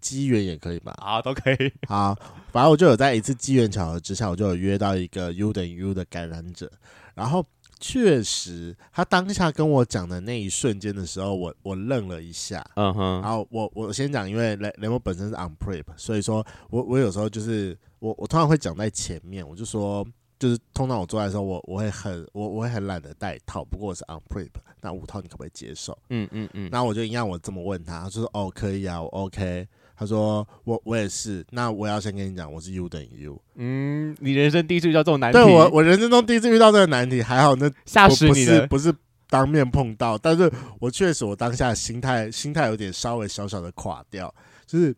[0.00, 0.92] 机缘也可以吧？
[1.02, 1.72] 啊，都可以。
[1.88, 2.14] 好，
[2.52, 6.70] 反正我就有在一次机缘巧合之下，我就有约到一个 U 等于 U 的感染者，
[7.14, 7.44] 然后。
[7.86, 12.64] 确实，他当下跟我讲的那一瞬间的时候，我我愣了一下。
[12.76, 20.02] 嗯哼，然后我我先讲，因为雷雷蒙本身是 on prep，所以说我我有时候就是我我通常会讲在前面，我就说
[20.38, 24.48] 就是通常我做的时候，我我会很我我会很懒得带套，不过我是 on prep，
[24.80, 25.96] 那五套你可不可以接受？
[26.08, 29.68] 嗯嗯嗯，那我就一样，我这么问他，他就说哦可以啊，我 OK。
[29.96, 33.40] 他说我我也是，那我要先跟你讲，我是 U 等于 U。
[33.54, 35.38] 嗯，你人生第一次遇到这种难题？
[35.38, 38.94] 对，我我人生中第一次遇到这个难题，还好那吓死你了，不是不是
[39.28, 44.32] 当面碰到，但是我确实我当下心态心态有点稍微小小的垮掉，
[44.66, 44.94] 就是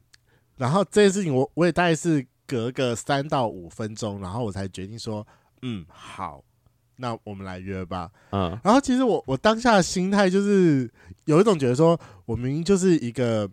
[0.57, 5.27] 然后这件事情我我也大概是隔个三到五分钟，然后我才决定说，
[5.63, 6.43] 嗯，好，
[6.97, 8.11] 那我们来约吧。
[8.31, 10.91] 嗯，然后其实我我当下的心态就是
[11.27, 13.49] 有一种觉得说，我明明就是一个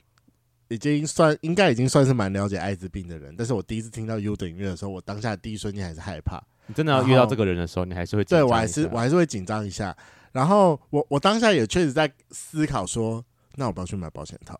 [0.69, 6.41] 已经算应该已经算是蛮了解艾滋病的人，但是我第一次听到 U 等音乐的时候，我当下第一瞬间还是害怕。
[6.65, 9.95] 你真的要遇到这个人的时候，你还是会对我还是我还是会紧张一下。
[10.31, 13.23] 然后我我当下也确实在思考说，
[13.55, 14.59] 那我不要去买保险套，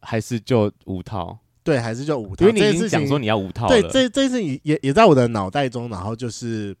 [0.00, 1.38] 还是就五套？
[1.62, 2.46] 对，还是就五套？
[2.46, 3.68] 因为你已经讲说你要五套。
[3.68, 6.74] 对，这这次也也也在我的脑袋中，然后就是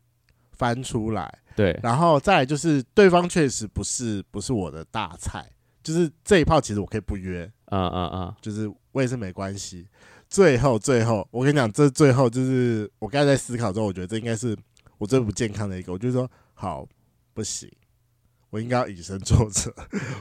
[0.52, 1.32] 翻出来。
[1.54, 5.48] 对，然后再来就是对方确实不是不是我的大菜，
[5.82, 7.50] 就是这一炮其实我可以不约。
[7.70, 9.86] 嗯嗯嗯，就是我也是没关系。
[10.28, 14.56] 最后最后，我跟你讲，这最后就是我刚才在思考之后，我觉得这应该是
[14.98, 15.92] 我最不健康的一个。
[15.92, 16.86] 我就说好，
[17.32, 17.70] 不行。
[18.50, 19.74] 我应该要以身作则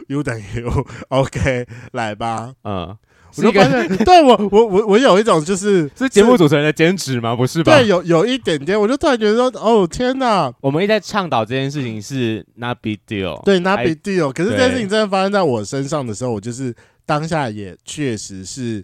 [0.08, 2.54] ，U 等于 U，OK，来吧。
[2.64, 2.98] 嗯，
[3.38, 7.36] 我就发现，对我，我，我，我有一种就是 是节目主持人的坚持吗？
[7.36, 7.78] 不是吧？
[7.78, 10.52] 对，有有一点点，我就突然觉得说，哦，天哪！
[10.60, 14.34] 我们一直在倡导这件事情是 not big deal，对，not big deal。
[14.34, 18.84] 可是这件事情真的发生在我身上的时候，我就是当下也确实是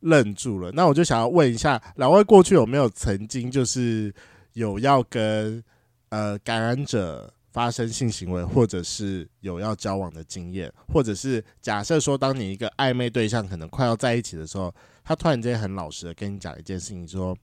[0.00, 0.70] 愣住了。
[0.72, 4.14] 那我就想要问一下，两位过去有没有曾经就是
[4.52, 5.62] 有要跟
[6.10, 17.36] 呃感染者发生性行为，或者是有要交往的经验，或者是假设说，当你一个暧昧对象可能快要在一起的时候，他突然间很老实的跟你讲一件事情，说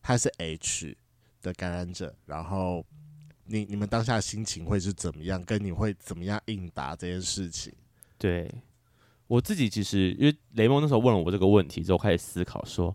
[0.00, 0.96] 他是 H
[1.42, 2.84] 的感染者，然后
[3.46, 5.42] 你你们当下心情会是怎么样？
[5.42, 7.72] 跟你会怎么样应答这件事情？
[8.16, 8.48] 对，
[9.30, 12.92] 我自己其实因为雷蒙那时候问了我这个问题之后，开始思考说，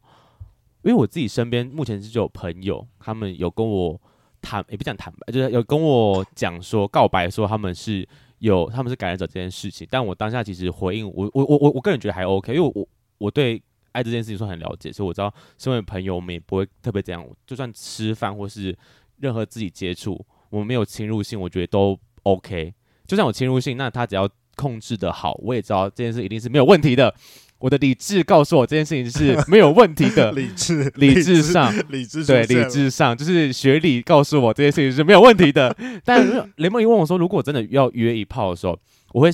[0.83, 3.99] 因为我自己身边目前是就有朋友，他们有跟我。
[4.41, 13.59] 坦也不讲坦白，就是有跟我讲说告白说他们是有他们是感染者这件事情，但我当下其实回应我我我我我个人觉得还 OK，因为我我对
[13.93, 18.77] 爱这件事情算很了解，所以我知道身为朋友我们也不会特别怎样，就算吃饭或是
[19.17, 22.71] 任何自己接触，我们没有侵入性，我觉得都 OK。
[23.07, 27.13] 就算有侵入性，那他只要控制的好，我也知道这件事一定是没有问题的。
[27.57, 35.75] 我的理智告诉我这件事情是没有问题的， 理智 理智上理智 对理智上就是学理告诉我这件事情是没有问题的。
[36.03, 38.77] 但雷梦一问我说，如果真的要约一炮的时候，
[39.13, 39.29] 我会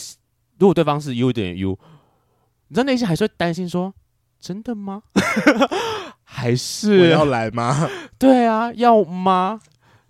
[0.60, 1.78] 如果对方是 U 等于 U，
[2.68, 3.92] 你知道内心还是会担心说，
[4.40, 5.02] 真的吗？
[6.24, 7.90] 还是我要来吗？
[8.20, 9.60] 对啊，要吗？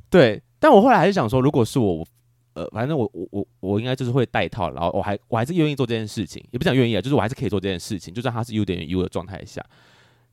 [0.09, 2.05] 对，但我后来还是想说，如果是我。
[2.53, 9.65] 呃，反正我我我我应该就是会带套，然后我还我还是愿意做这件事情，也不讲愿意啊，就是我还是可以做这件事情，就算他是 U 等于 U 的状态下。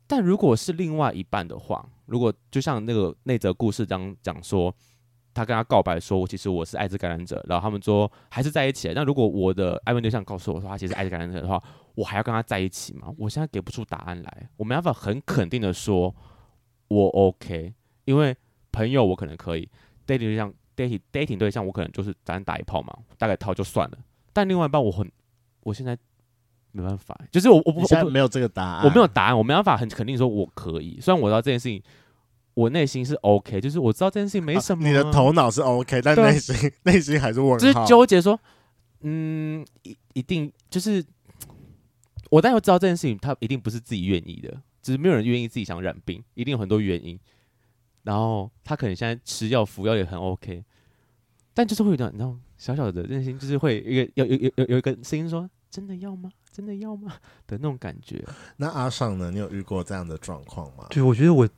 [0.07, 4.75] 但如果是另外一半的话，如果就像那个那则故事当讲说，
[5.35, 8.91] 他跟他告白说，我其实我是艾滋感染者，然后他们说还是在一起。
[8.95, 11.63] 那如果我的暧昧对象告诉我说他其实艾滋感染者的话，
[11.95, 13.13] 我还要跟他在一起吗？
[13.19, 16.13] 我现在给不出答案来，我没办法很肯定的说
[16.89, 17.75] 我 OK，
[18.07, 18.35] 因为
[18.73, 19.69] 朋友我可能可以
[20.07, 20.53] ，dating 对象。
[20.79, 23.99] Dating dating 对象，我可能就是咱打一炮嘛，大概套就算了。
[24.33, 25.11] 但另外一半，我很，
[25.65, 25.99] 我现在
[26.71, 31.01] 没办法，就是我我不现在没有这个答案，我没有答案，我没办法很肯定说我可以。
[31.01, 31.83] 虽然我知道这件事情，
[32.55, 34.89] 我内心是 OK，就是我知道这件事情没什么、啊。
[34.89, 38.39] 你的头脑是 OK，但内心内心还是问号，就是纠结说，
[39.01, 41.05] 嗯，一一定就是
[42.31, 47.19] 我当然知道这件事情，他一定不是自己愿意的，只是没有人愿意自己想染病，一定有很多原因。
[48.05, 50.65] 然后他可能现在吃药服药也很 OK，
[51.59, 56.31] 但就是会有点，你知道，小小的任性就是会一个有有有有有一个声音说：“真的要吗？
[56.53, 57.15] 真的要吗？”
[57.49, 58.25] 的那种感觉。
[58.59, 59.33] 那阿尚呢？
[59.33, 60.87] 你有遇过这样的状况吗？
[60.89, 61.49] 对，我觉得我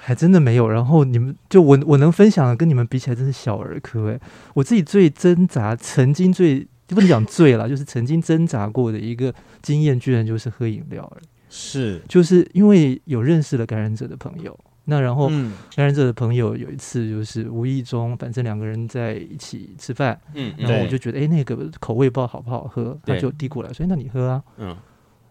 [0.00, 0.66] 还真的没有。
[0.66, 4.18] 然后你们就我我能分享的跟你们比起来，真是小儿科哎。
[4.54, 11.26] 我自己最挣扎，曾经最不能讲最了，就是曾经挣扎过的一个经验，居然就是喝饮料而已。
[11.50, 14.58] 是，就是因为有认识了感染者的朋友。
[14.88, 15.28] 那然后，
[15.74, 24.76] 感染者的朋友有一次就是无意中，反正两个人在一起吃饭，嗯，然后我就觉得，哎，那个口味不知道好不好喝，他就递过来，所以那你喝啊，嗯，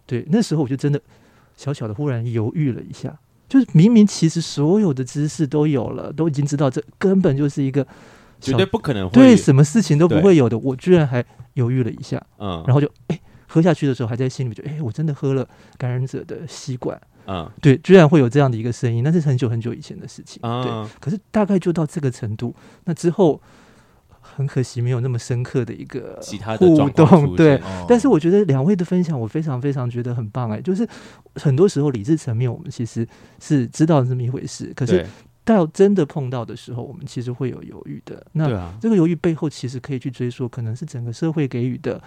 [0.05, 1.01] 对，那时候我就真的
[1.55, 7.87] 小小的忽然犹豫了一下，就是明明其实所有的知识都有了，都已经知道这根本就是一个
[8.41, 13.17] 绝对不可能会对什么事情都不会有的，我居然还犹豫了一下，嗯，然后就哎
[13.55, 16.99] 喝下去的时候还在心里面觉得，哎，我真的喝了感染者的吸管。
[17.25, 20.41] 嗯，对，居然会有这样的一个声音，那是很久很久以前的事情。
[20.43, 23.41] 嗯、对，可是大概就到这个程度，那之后
[24.19, 27.33] 很可惜没有那么深刻的一个其他互动。
[27.37, 30.85] 对，哦、但是我觉得两位的分享我非常非常觉得很棒哎，就是
[31.35, 33.07] 很多时候理智层面我们其实
[33.39, 35.07] 是知道这么一回事，可是
[35.45, 38.21] 到真的碰到的时候，我们其实会有犹豫的。
[38.33, 42.01] 那这个犹豫背后其实可以去追溯，可能是整个社会给予的。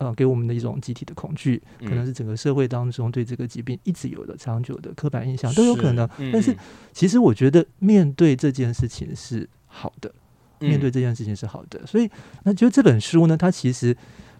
[0.00, 6.08] 呃，给我们的一种集体的恐惧，可能是整个社会当中对这个疾病一直有的长久的刻板印象都有可能。
[6.32, 6.56] 但是，
[6.90, 10.10] 其实我觉得面对这件事情是好的，
[10.58, 11.86] 面对这件事情是好的。
[11.86, 12.10] 所以，
[12.44, 13.94] 那就这本书呢，它其实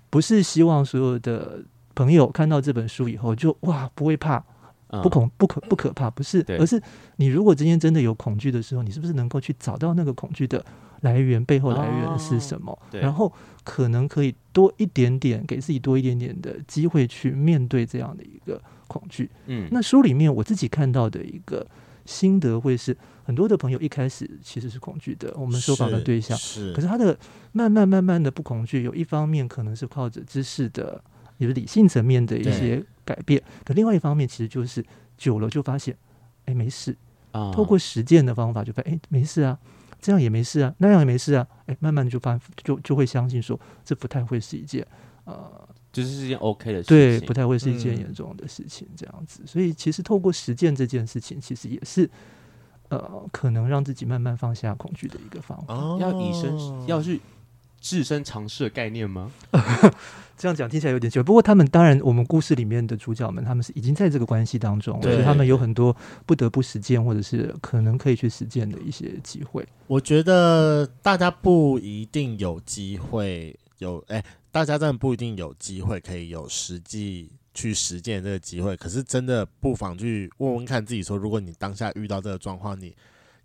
[0.08, 1.62] 不是希望所有的
[1.94, 4.42] 朋友看到这本书以后就哇不会怕。
[5.04, 6.82] 不恐不可不可怕，不是，而是
[7.14, 10.66] 你如果今天真的有恐惧的时候，你是不是能够去找到那个恐惧的
[11.00, 12.78] 来源，背后来源是什么？
[13.00, 13.32] 然后
[13.64, 19.30] 可能可以多一点点，给自己多一点点的机会去面对这样的一个恐惧。
[19.46, 21.66] 嗯，那书里面我自己看到的一个
[22.04, 27.18] 心得会是，很多的朋友一开始其实是恐惧的，我们受访的对象是，可是他的
[27.52, 31.02] 慢慢慢慢的不恐惧，有一方面可能是靠着知识的。
[31.38, 34.84] 也是理性层面的一些改变，可另外一方面，其实就是
[35.16, 35.96] 久了就发现，
[36.44, 36.94] 哎，没事
[37.32, 37.50] 啊。
[37.50, 39.58] 透过实践的方法，就发现，哎，没事啊，
[40.00, 41.46] 这样也没事啊，那样也没事啊。
[41.66, 44.86] 哎，慢慢就发就就会相信说，这不太会是一件
[45.24, 49.42] 呃，就是是一件 OK 的事情，对，不太会是一件严重的事情，这样子。
[49.46, 52.08] 所以，其实透过实践这件事情，其实也是
[52.88, 55.74] 呃，可能让自己慢慢放下恐惧的一个方法。
[56.00, 57.20] 要以身，要去。
[57.82, 59.32] 置身尝试的概念吗？
[60.40, 61.22] 这样讲听起来有点奇怪。
[61.22, 69.62] 不过他们当然，我们故事里面的主角们，他们是已经在这个关系当中，所以他们有很多不得不实践，或者是可能可以去实践的一些机会。
[69.86, 78.74] 我觉得大家不一定有机会有，哎、欸，大家真的不一定有机会可以有实际去实践这个机会。
[78.78, 82.96] 可是真的不妨去问问看自己说，说如果你当下遇到这个状况，你。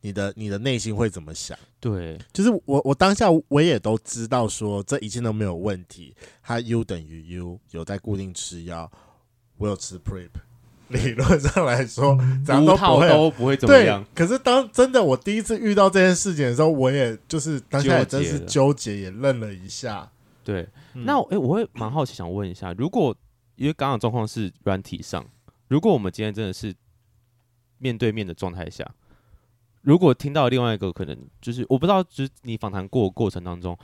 [0.02, 1.58] 你的你的内心会怎么想？
[1.80, 6.16] 对，就是我我当下我也都知道说这一切都没有问题。
[6.42, 8.92] 它 U 等于 U，有在固定吃药，
[9.58, 10.30] 我有吃 Prep。
[10.90, 14.06] 理论上来说，怎样都不会都不会怎么样。
[14.14, 20.08] 可是当真的我第一次遇到这件事情的时候，我也就是当下也真是纠结，也愣了一下。
[20.44, 20.62] 对，
[20.94, 23.18] 嗯、那哎、欸，我会蛮好奇，想问一下，如果
[23.56, 25.26] 因为刚刚状况是软体上，
[25.68, 26.72] 如果我们今天真的是
[27.80, 28.88] 面对面的状态下。
[29.86, 33.78] 如果听到另外一个可能，就是我不知道，就是你访谈过过程当中，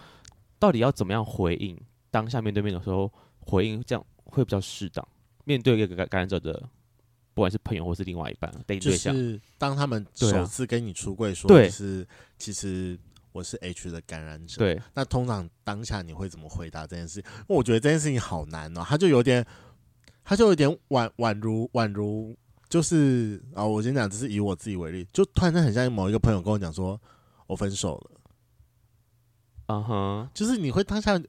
[0.57, 1.79] 到底要怎么样回应？
[2.09, 3.09] 当下面对面的时候，
[3.39, 5.07] 回应这样会比较适当。
[5.45, 6.53] 面对一个感感染者的，
[7.35, 12.05] 不管是朋友或是另外一半， 对象，就是当他们首次跟你出柜说，是
[12.39, 12.97] 其实
[13.31, 17.19] 我是 H 的感染者，对，那通常当下你会怎么回答这件事？
[17.19, 19.45] 因为我觉得这件事情好难哦，他就有点，
[20.23, 22.35] 他就有点宛宛如宛如。
[22.71, 26.97] 就是啊，我先讲，只是以我自己为例，就突然间很像某一个朋友跟我讲说，
[27.45, 28.12] 我分手了。
[29.67, 31.19] 嗯哼，就是你会当下，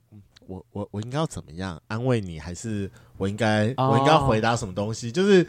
[0.47, 5.11] 我我我应该要怎么样安慰你，还是我应该我应该要回答什么东西？
[5.11, 5.45] 就是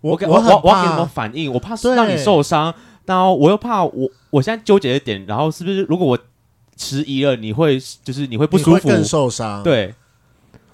[0.00, 1.52] 我我我我我要给什么反应？
[1.52, 2.72] 我怕让你受伤，
[3.04, 6.16] 然后我又怕我我现在纠结一点，然后是不是如果我
[6.76, 9.60] 迟疑了，你会就是你会不舒服，更受伤？
[9.64, 9.92] 对，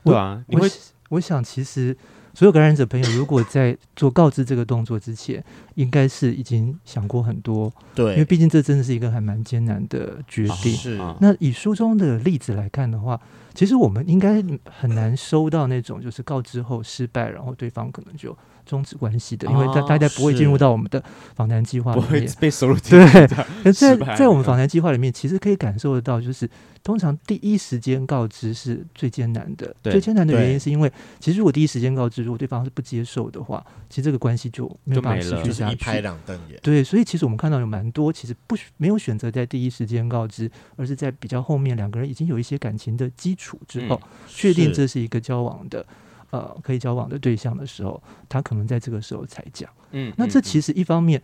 [0.04, 0.70] 对啊，你会，
[1.08, 1.96] 我想其实。
[2.38, 10.72] 所有感染者朋友，如果在做告知这个动作之前，应该是已经想过很多，对，因为毕竟这真的是一个还蛮艰难的决定。
[10.72, 13.20] 是，那以书中的例子来看的话，
[13.54, 18.38] 其实我们应该很难收到那种就是告知后失败，然后对方可能就。
[18.68, 21.02] 终止关系的，因为大大家不会进入到我们的
[21.34, 23.26] 访谈计划里面，不会被收入 对。
[23.64, 26.48] 可是在在我们访谈计划里面，其实可以感受得到，就是
[26.84, 29.74] 通常第一时间告知是最艰难的。
[29.82, 35.72] 最艰难的原因是因为，其实如果第一时间告知，如果对方是不接受的话，其实这个关系就没有办法持续下去。
[35.72, 36.60] 一拍两瞪眼。
[36.62, 45.84] 对，所以其实我们看到有蛮多，其实不没有选择在第一时间告知，而是在比较后面两个人已经有一些感情的基础之后，确、嗯、定这是一个交往的。
[46.30, 49.70] 呃，可以交往的对象的时候，他可能在这个时候才讲。
[49.92, 51.22] 嗯，那这其实一方面，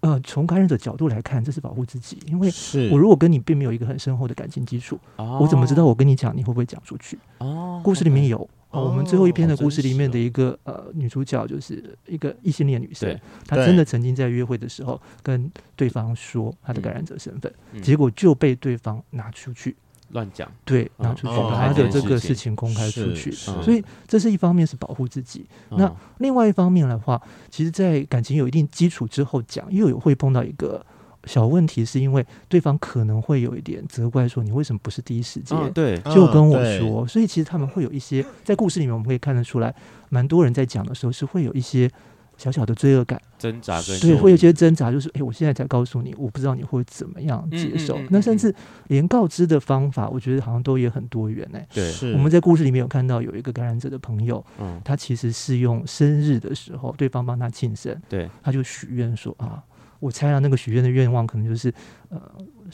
[0.00, 2.50] 呃，从感染者角度来看，这是保护自己，因为
[2.90, 7.18] 我如果跟你并没有一个很深厚的感情基础，我怎么知道我跟你讲你会不会讲出去？
[7.38, 17.50] 哦，故事里面有，我们最后一篇的故事里面的一个呃女主角就是一个异性恋女生，她真的曾经在约会的时候跟对方说她的感染者身份，
[17.82, 19.74] 结果就被对方拿出去。
[20.10, 25.46] 乱讲，对，拿出去把他的这个事情公开出去，所以这是一方面是保护自己。
[25.70, 30.84] 那另外一方面的话，其实，在感情有一定基础之后讲，又有会碰到一个
[31.24, 37.06] 小问题，是因为对方可能会有一点责怪，说你为什么不是第一时间对就跟我说？
[37.06, 39.74] 所以其实他们会有一些在故事里面，我们可以看得出来，
[40.10, 41.90] 蛮多人在讲的时候是会有一些。
[42.36, 47.96] 小小的罪恶感，挣扎跟对，会有些挣扎，就是哎、欸，我现在才告诉你，我不知道你会怎么样接受。
[47.98, 48.54] 嗯嗯嗯嗯、那甚至
[48.88, 51.68] 连告知的方法，我觉得好像都也很多元呢、欸。
[51.72, 59.62] 对，我们在故事里面有看到有一个感染者的朋友，嗯，他其实是用生日的时候，对方帮他庆生，对，他就许愿说啊，
[60.00, 61.72] 我猜到，那个许愿的愿望可能就是
[62.08, 62.20] 呃，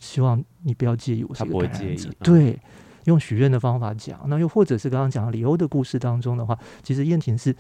[0.01, 2.59] 希望你不要介意我是一个感染者，对，
[3.05, 4.19] 用许愿的方法讲。
[4.27, 7.55] 那又或者是刚刚讲李欧的故事当中的话，其实燕婷是。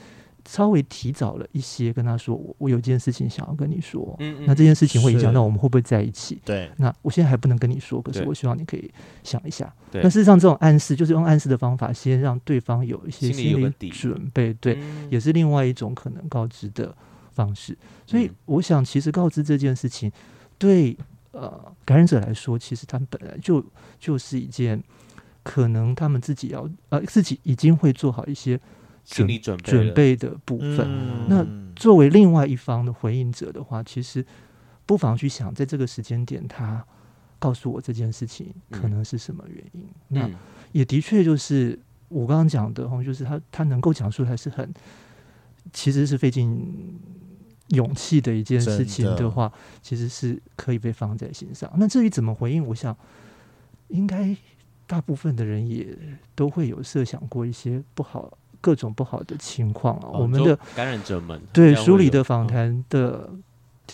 [0.48, 6.40] 稍微提早了一些跟他说，我我有件事情想要跟你说，嗯嗯那这件事情会影响到我们会不会在一起？
[6.44, 8.90] 对，那我现在还不能跟你说，可是我希望你可以
[9.22, 9.72] 想一下。
[9.90, 10.02] 对。
[10.02, 15.08] 那事实上，这种暗示就是用暗示的方法，先让对方有一些心理准备，对，嗯。
[15.10, 16.94] 也是另外一种可能告知的
[17.32, 17.76] 方式。
[18.06, 20.10] 所以嗯，我想，其实告知这件事情，
[20.58, 20.96] 对
[21.32, 23.64] 呃感染者来说，其实他们本来就
[23.98, 24.82] 就是一件
[25.42, 28.60] 可能他们自己要呃自己已经会做好一些
[29.04, 30.80] 心理准准备的部分。
[30.80, 34.24] 嗯那作为另外一方的回应者的话，其实
[34.84, 36.84] 不妨去想，在这个时间点，他
[37.38, 39.88] 告诉我这件事情可能是什么原因。
[40.08, 40.34] 那嗯
[40.72, 41.78] 也的确就是
[42.08, 44.72] 我刚刚讲的，哈，就是他他能够讲述还是很，
[45.72, 47.00] 其实是费尽
[47.68, 51.70] 勇气的一件事情的话，其实是可以被放在心上。
[51.76, 52.96] 那至于怎么回应，我想
[53.88, 54.36] 应该
[54.86, 55.96] 大部分的人也
[56.34, 60.08] 都会有设想过一些不好、各种不好的情况啊。
[60.12, 63.30] 我们的感染者们对书里的访嗯谈的，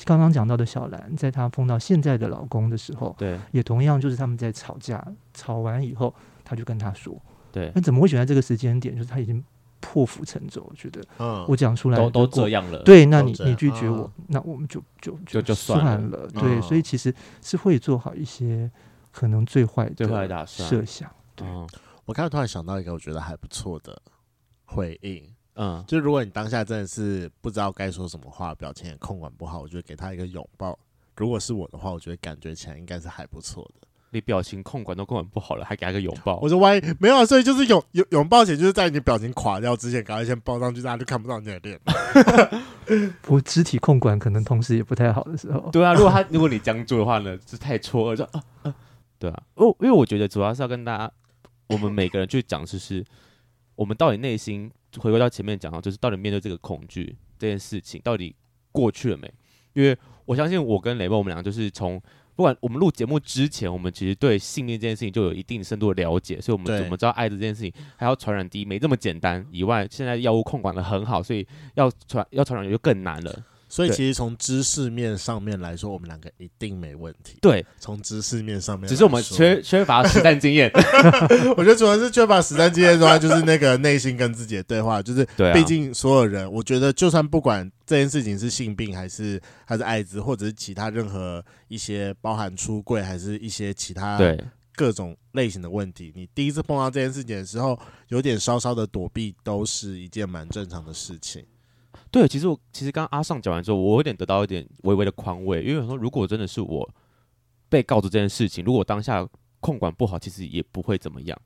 [0.04, 6.14] 刚刚讲到的小兰，在她碰到现在的老公的时候，对也同样就是他们在吵架，吵完以后，
[6.44, 7.14] 她就跟他说
[7.52, 8.94] 对：“那怎么会选在这个时间点？
[8.94, 9.42] 就是他已经
[9.80, 16.28] 破釜沉舟，我觉得嗯我讲出来都都这样了，对，那你你拒绝我啊，那我们就就就就算算了了。
[16.28, 18.70] 对，嗯所以其实是会做好一些
[19.12, 21.10] 可能最坏最坏的的打算设想。
[21.34, 21.66] 对嗯
[22.04, 24.00] 我刚才突然想到一个我觉得还不错的
[24.66, 25.22] 回应，
[25.54, 30.78] 嗯，就如果你当下真的是不知道该说什么话，表情也控管不好，我觉得给他一个拥抱。
[31.16, 33.86] 如果是我的话，我觉得感觉起来应该是还不错的。
[34.10, 41.78] 你表情控管都控管不好了，还给他个拥抱我，说万一没有啊，所以就是拥拥拥抱前，就是在你表情垮掉之前，赶快先抱上去，大家就看不到你的脸。
[43.26, 48.74] 我肢体控管可能同时也不太好的时候， 对啊，如果他如果你僵住的话呢，是太戳了，就啊啊，
[49.18, 51.12] 对啊，哦，因为我觉得主要是要跟大家，
[51.66, 53.04] 我们每个人去讲，就是
[53.76, 58.34] 我们到底内心回归到前面讲到，就是到底面对这个恐惧这件事情，到底
[58.72, 59.32] 过去了没？
[59.74, 62.02] 因为我相信我跟雷梦，我们两个就是从
[62.34, 69.46] 不管我们录节目之前，我们其实对性恋这件事情就有一定深度的了解，所以我们对怎么知道爱的这件事情还要传染低没这么简单。
[69.52, 73.44] 以外，现在药物控管的很好，所以要传要传染就更难了。
[73.68, 77.38] 所以其实从知识面上面来说，我们两个一定没问题。
[77.40, 80.70] 对，从知识面上面，只是我们缺缺乏实战经验。
[81.56, 94.38] 我觉得主要是缺乏实战经验的话，就是那个内心跟自己的对话，就是毕竟所有人，我觉得就算不管这件事情是性病还是还是艾滋，或者是其他任何一些包含出柜，还是一些其他对，
[94.76, 101.44] 各种类型的问题，你第一次碰到这件事情的时候，有点稍稍的躲避，都是一件蛮正常的事情。
[102.16, 106.90] 对，其实我其实刚刚阿尚讲完之后，我有点得到一点微微的宽慰，因为我说如果真的是我
[107.68, 109.28] 被告知这件事情，如果当下
[109.60, 111.38] 控管不好，其实也不会怎么样，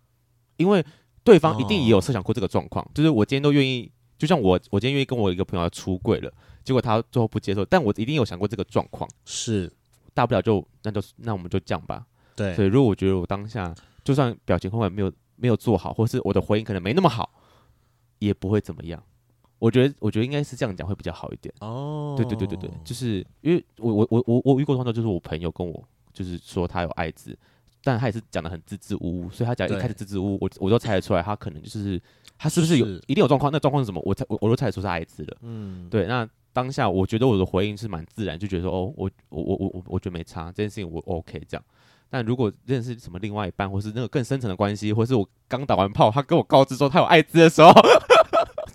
[0.59, 0.85] 因为
[1.25, 9.69] 对方一定也有设想过这个状况，就是我今天都愿意，就像我我今天愿意跟我一个朋友要出柜了，结果他最后不接受，但我一定有想过这个状况，是，
[10.15, 12.07] 大不了就那就那我们就这样吧。
[12.37, 17.29] 对，所以如果我觉得我当下就算表情控管没有没有做好，或是我的回应可能没那么好，
[18.21, 19.03] 也不会怎么样。
[19.61, 21.55] 我觉得，我觉得应该是这样讲会比较好一点。
[21.61, 25.81] 哦对对对对对，就是因为我我我我我遇过状况，就是我朋友跟我
[26.13, 27.39] 就是说他有艾滋，
[27.85, 32.01] 但他也是讲的很支支吾吾，所以他讲一开始支支吾吾，我我都猜得出来，他可能就是
[32.37, 33.53] 他是不是有是一定有状况？
[33.53, 34.03] 那状况是什么？
[34.05, 35.37] 我猜我我都猜得出是艾滋了。
[35.43, 41.63] 嗯，对，那当下我觉得我的回应是蛮自然，就觉得说哦，我我我我我我觉得没差，这件事情我 OK 这样。
[42.13, 47.71] 但如果认识什么另外一半，或是那个更深层的关系，或是我刚打完炮，他跟我告知说他有艾滋的时候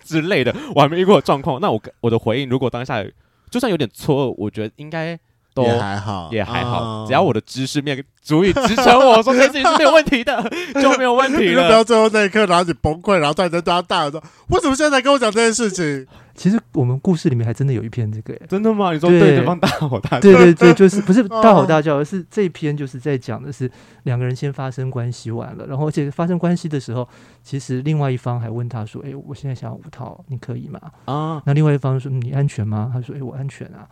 [0.06, 3.04] 之类的，我还没遇过状况，那我我的回应如果当下
[3.50, 5.18] 就算有点错愕，我觉得应该
[5.56, 10.50] 都也还好，也还好，哦只要我的知识面足以支撑我说这件事情是没有问题的，
[10.80, 11.82] 就没有问题你就不要。
[11.82, 18.92] 最后那一刻，然后你崩溃，然后突然间对他大喊说：“为什么现在才跟我讲这件事情其实我们故事里面还真的有一篇这个耶，真的吗？
[18.92, 20.20] 你说对对对方大吼大叫？
[20.20, 23.70] 对对对，就是 不是大吼哦大叫，而是这一篇就是在讲的是
[24.02, 27.08] 两个人先发生关系完了，然后而且发生关系的时候，
[27.42, 33.86] 其实另外一方还问他说：“哎，我现在想要五套，你可以吗啊？”那另外一方说：“你安全吗？”他说：“哎，我安全啊。”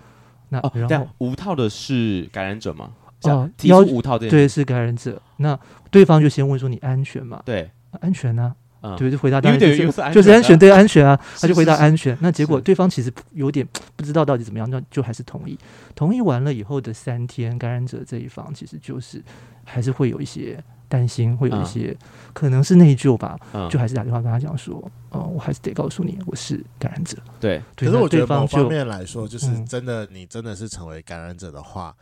[0.48, 2.90] 那哦，然后这样无套的是感染者吗？
[3.22, 5.58] 哦提出要无套的对是感染者，那
[5.90, 7.70] 对方就先问说：“你安全吗对，？”
[8.00, 9.76] 安全啊，嗯，对，就回答安全的
[10.12, 12.14] 就是安全，对安全啊，他就回答安全。
[12.20, 13.66] 那结果对方其实有点
[13.96, 15.58] 不知道到底怎么样，那就还是同意。
[15.94, 19.22] 同意完了以后的三天，感染者这一方其实就是
[19.64, 21.64] 还是会有一些担心，会有一嗯。
[21.64, 21.96] 些
[22.34, 27.16] 可能是内疚吧，嗯，就还是打电话跟他讲说，哦、我还是得告诉你我是感染者。
[27.40, 31.96] 对，对可是我觉得某方面来说，就是嗯真的，你真的是成为感染者的话，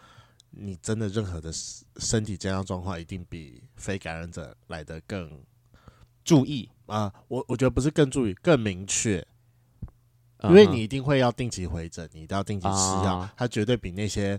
[0.50, 1.50] 你真的任何的
[1.98, 5.30] 身体健康状况一定比非感染者来得更
[6.24, 9.24] 注意，啊、我我觉得不是更注意，更明确。
[10.44, 14.36] 因为你一定会要定期回诊，你一定要定期吃药，啊、它绝对比那些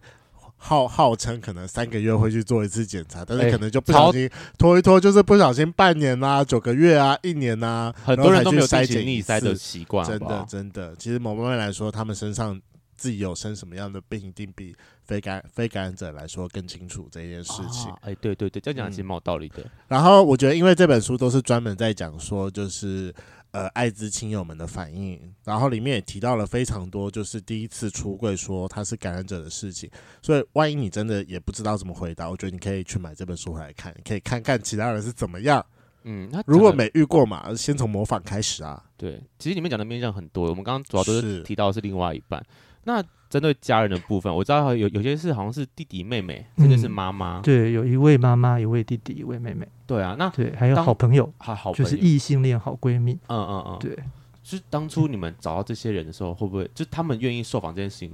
[0.66, 10.96] 号号称可能三个月会去做一次检查，但是可能就不小心拖一拖，就是不小心半年啊、九个月啊、一年啊，很多人都没有筛检逆筛的习惯，真的真的。
[10.96, 12.58] 其实某方面来说，他们身上
[12.96, 17.92] 自己有生什么样的病，一定比非感非感染者来说更清楚这件事情。
[18.00, 19.70] 哎、啊，对对对，这样讲其实蛮有道理的、嗯。
[19.90, 23.14] 然后我觉得，因为这本书都是专门在讲说，就是。
[23.54, 29.88] 呃，艾滋亲友们的反应，然后里面也提到了非常多，就是第一次出柜说他是感染者的事情。
[30.24, 35.64] 所以，万一你真的也不知道怎么回答，我觉得你可以去买这本书回来看，可以看看其他人是怎么样。
[36.02, 38.84] 嗯，如果没遇过嘛，先从模仿开始啊。
[38.98, 42.44] 对，其实里面讲的面向很多，我们刚刚主要都是提到的是另外一半。
[42.86, 47.40] 那针对家人的部分，我知道有有些是好像是弟弟妹妹，甚至是妈妈。
[47.42, 49.68] 对，有一位妈妈，一位弟弟，一位妹妹。
[49.88, 53.14] 对啊，那对，还有好朋友，还好就是异性恋好闺蜜。
[53.28, 53.96] 嗯嗯嗯，对。
[54.44, 58.12] 就是当初你们找到这些人的时候，会不会就他们愿意受访这件事情，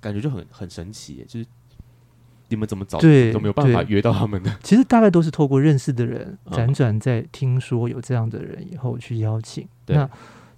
[0.00, 1.24] 感觉就很很神奇耶？
[1.26, 1.46] 就是
[2.48, 4.56] 你们怎么找，对，都没有办法约到他们的？
[4.62, 9.66] 其实大概都是透过认识的人，辗转在听说有这样的人以后去邀请。
[9.84, 9.96] 对。
[9.96, 10.08] 那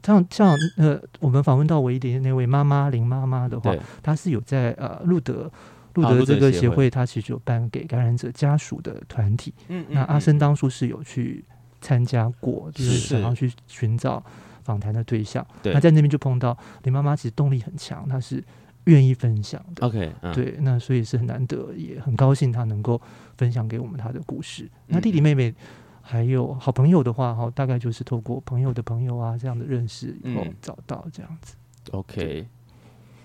[0.07, 5.51] 像像呃，我们访问到唯一的那位妈妈林妈妈的话，她是有在呃路德
[5.95, 9.53] 路德这个协会，她其实有办给感染者家属的团体。
[9.67, 11.45] 嗯，那阿生当初是有去
[11.81, 14.25] 参加过，就是想要去寻找
[14.63, 15.45] 访谈的对象。
[15.61, 18.41] 对，那在那边就碰到林妈妈，其实动力很强，她是
[18.85, 19.85] 愿意分享的。
[19.85, 23.03] OK，对，那所以是很难得，也很高兴她能够
[23.37, 24.71] 分享给我们她的故事。
[24.87, 25.53] 那弟弟妹妹。
[26.09, 31.57] 还有好朋友的话，哈，大概就是透过朋友的朋友啊这样的认识以后找到这样子。
[31.91, 32.47] 嗯、OK，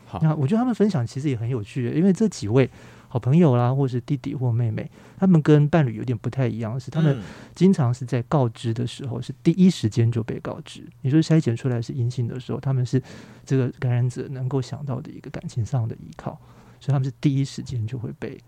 [0.08, 2.68] 好，那我觉得他们分享其实也很有趣，因为这几位
[3.08, 7.22] 好朋友啦，或是弟弟或妹妹，他们跟伴侣有点不太一样，是他们
[7.54, 13.00] 经常是在告知的时候是第一时间就被告知，也就是筛检出来是阴性的时候，他们是
[13.46, 16.32] 这个感染者能够想到的一个感情上的依靠，
[16.80, 18.40] 所以他们是第一时间就会被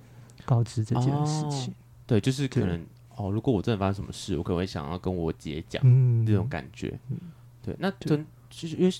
[0.43, 1.71] 告知这件事情。
[1.71, 1.77] 哦、
[2.07, 2.83] 对，就是可能。
[3.15, 7.17] 哦，如果我真的发生什么事，我可能会想要跟我姐讲，嗯，这种感觉，嗯、
[7.61, 7.75] 对。
[7.79, 8.93] 那针其实因为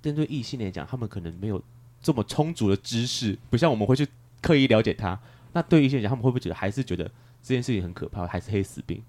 [0.00, 1.62] 针对异性来讲，他们可能没有
[2.00, 4.06] 这么充足的知识，不像我们会去
[4.40, 5.18] 刻意了解他。
[5.52, 7.04] 那对异性来讲，他们会不会觉得还是觉得
[7.42, 9.02] 这件事情很可怕，还是黑死病？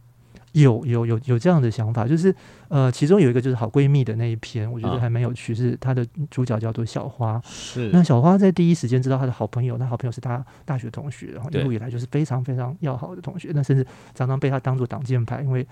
[0.53, 2.33] 有有有有这样的想法，就是
[2.69, 7.39] 呃，其中有一个就是好闺蜜的那一篇，我觉得还蛮有趣，是她的主角叫做小花。
[7.45, 15.65] 是那小花在第一时间知道她的好朋友，那好朋友是她大学同学，然后一路以来就是非常非常要好的同学，那甚至常常被她当做挡箭牌，因为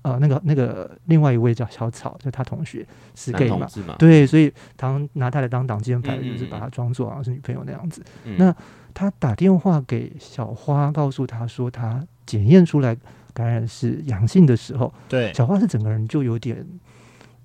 [0.00, 8.02] 呃，那个那个另外一位叫小草，就她同学是 gay 嘛，嘛，对，所以常拿她来当挡箭牌，就是把她装作好像是女朋友那样子。
[8.24, 8.56] 嗯、那
[8.94, 12.96] 她打电话给小花，告诉她说她检验出来。
[13.32, 16.66] 感染是阳性的时候，对小花是整个人就有点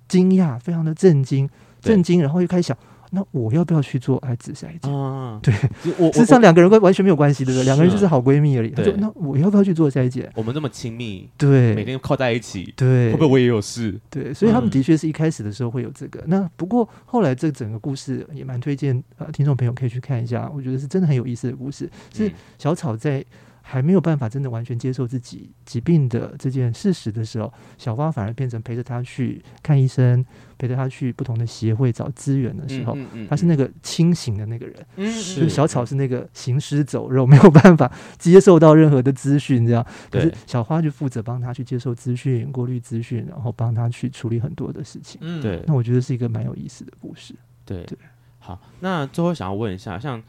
[0.07, 1.49] 惊讶，非常的震惊，
[1.81, 2.77] 震惊，然后又开始想，
[3.11, 4.93] 那我要不要去做艾滋筛检？
[4.93, 5.53] 啊，对，
[5.97, 7.65] 我实际上两个人完全没有关系，对不对？
[7.65, 8.69] 两个人就是好闺蜜而已。
[8.71, 10.29] 他说，那我要不要去做筛检？
[10.35, 13.97] 我们那么亲密，对，每天靠在一起，对，会不会我也有事？
[14.09, 16.23] 对，所以他们的确是一开始的时候会有这个。
[16.27, 23.23] 那不过后来这整个故事也蛮推荐呃听众朋友可以去看一下，我觉得是真的很有意思的故事，是小草在。
[23.69, 30.25] 还没有办法真的完全接受自己疾病的这件事实的时候，小花反而变成陪着他去看医生，
[30.57, 39.85] 陪着他去不同的协会找资源的时候，嗯嗯嗯、他是那个清醒的那个人，嗯、就是小草是那个行尸走肉，没有办法接受到任何的资讯，这样。
[40.09, 45.19] 可是小花就负责帮他去接受资讯、过滤资讯，然后帮他去处理很多的事情。
[45.21, 45.61] 嗯，对。
[45.67, 47.35] 那我觉得是一个蛮有意思的故事。
[47.65, 47.97] 对对。
[48.39, 50.23] 好，那最后想要问一下，像。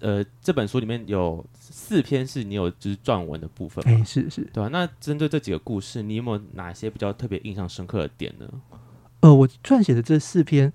[0.00, 1.42] 呃，这本书里面有
[1.84, 4.70] 四篇是你有就是撰文的部分，哎，是是，对吧？
[4.72, 8.48] 那针对这几个故事，你有没有哪些比较特别印象深刻的点呢？
[9.20, 10.72] 呃，我撰写的这四篇，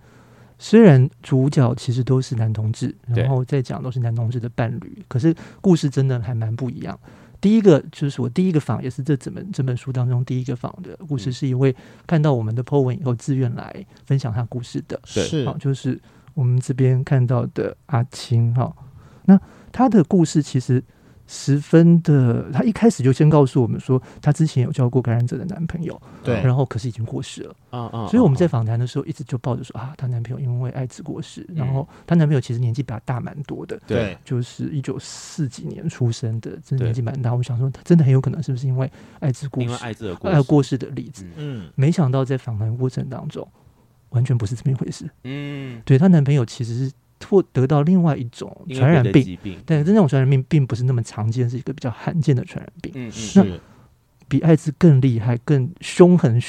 [0.59, 6.97] 虽然主角其实都是男同志，然后再讲都是男同志的伴侣，可是故事真的还蛮不一样。
[7.41, 15.99] 第一个就是我第一个访，也是这整本这本书当中第一个访的故事，是一位看到我们的 po 文以后自愿来分享他故事的，是，好，就是
[16.33, 18.71] 我们这边看到的阿青，哈。
[19.25, 19.39] 那
[19.71, 20.83] 他的故事其实
[21.31, 37.31] 十分的，她一开始就先告诉我们说，她之前有交过感染者的男朋友，对，然后可是已经过世了，啊啊，所以我们在访谈的时候一直就抱着说啊，她男朋友因为艾滋过世，然后她男朋友其实年纪比她大蛮多的，对，就是一九四几年出生的，真的年纪蛮大。
[37.31, 43.47] 我想说，真的很有可能是不是因为艾滋过世，因为艾滋而过世的例子，嗯，没想到在访谈过程当中，
[44.09, 46.91] 完全不是这么一回事，嗯，对她男朋友其实是。
[47.27, 53.11] 或得到另外一种传染病，但这种传染病并不是那么常见，是一个比较罕见的传染病。
[53.35, 53.59] 嗯
[54.29, 56.39] 比艾滋更厉害、更凶狠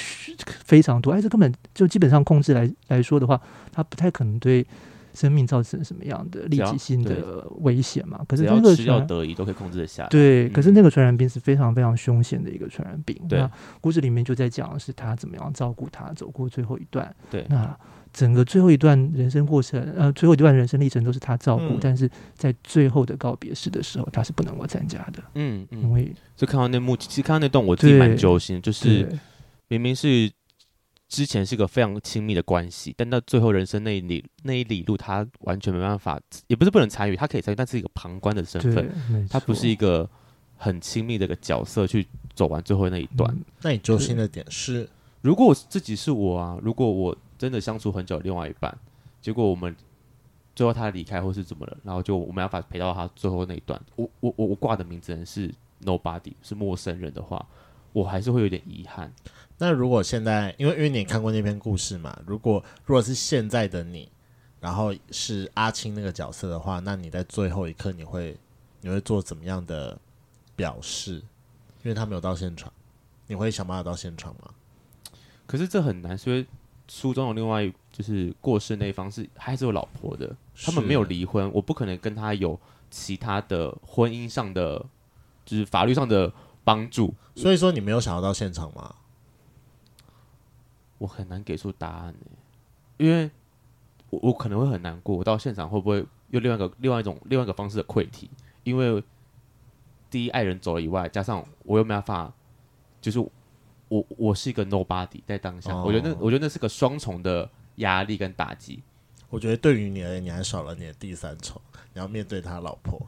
[0.66, 1.12] 非常多。
[1.12, 3.40] 艾滋根本就基本上控制来来说的话，
[3.72, 4.66] 它不太可能对
[5.14, 8.20] 生命造成什么样的立即性的危险嘛。
[8.28, 10.06] 可是那个只要得宜都可以控制得下。
[10.08, 13.16] 对，可是那个传染病是非常非常凶险的一个传染病。
[13.26, 13.50] 对，那
[13.80, 17.16] 故事里面就在讲的是他怎么样照顾他走过最后一段。
[17.30, 17.74] 对，那。
[18.12, 25.22] 整个最后一段人生过程，呃，最后一段人生历程都是他照顾，嗯、但是在最后的告别式的时候，他是不能够参加的。
[25.34, 29.08] 嗯嗯，因为就看到那幕，其实看到那段，我自己蛮揪心，就是
[29.68, 30.28] 明明是
[31.08, 40.08] 之前是个非常亲密的关系，但到最后人生那一里那一里路，他完全没办法，也不是不能参与，他可以参与，但是一个旁观的身份，他不是一个
[40.56, 42.04] 很亲密的一个角色去
[42.34, 43.32] 走完最后那一段。
[43.32, 44.88] 嗯、那你揪心的点是，
[45.20, 47.16] 如果我自己是我啊，如果我。
[47.40, 48.76] 真的相处很久，另外一半，
[49.22, 49.74] 结果我们
[50.54, 53.80] 最后他离开或是怎么了，然后就我没办法陪到他最后那一段。
[53.96, 55.50] 我我我我挂的名字人是
[55.82, 57.48] nobody，是陌生人的话，
[57.94, 59.10] 我还是会有点遗憾。
[59.56, 64.12] 那如果现在，因为因为你看过那篇故事嘛，如果如果是现在的你，
[64.60, 68.36] 然后是阿青那个角色的话，那你在最后一刻你会
[68.82, 69.98] 你会做怎么样的
[70.54, 71.22] 表示？
[71.82, 72.70] 因为他没有到现场，
[73.26, 74.50] 你会想办法到现场吗？
[75.46, 76.46] 可是这很难，所以。
[76.92, 82.58] 书中有另外就是过世那一方是还是有老婆的，他们没有离婚，我不可能跟他有
[82.90, 84.84] 其他的婚姻上的，
[85.44, 86.32] 就是法律上的
[86.64, 87.14] 帮助。
[87.36, 88.96] 所以说你没有想要到现场吗？
[90.98, 92.26] 我很难给出答案呢，
[92.96, 93.30] 因为
[94.10, 95.16] 我我可能会很难过。
[95.16, 98.28] 我到现场会不会用另外一个另外一种另外一个方式的溃体？
[98.64, 99.00] 因为
[100.10, 102.32] 第一爱人走了以外，加上我又没办法，
[103.00, 103.24] 就是。
[103.90, 108.80] 我我是一个 nobody 在当下，哦、我觉得那我觉得那是个双重的压力跟打击。
[109.28, 111.60] 我觉得对于你而言，你还少了你的第三重，
[111.92, 113.04] 你要面对他老婆。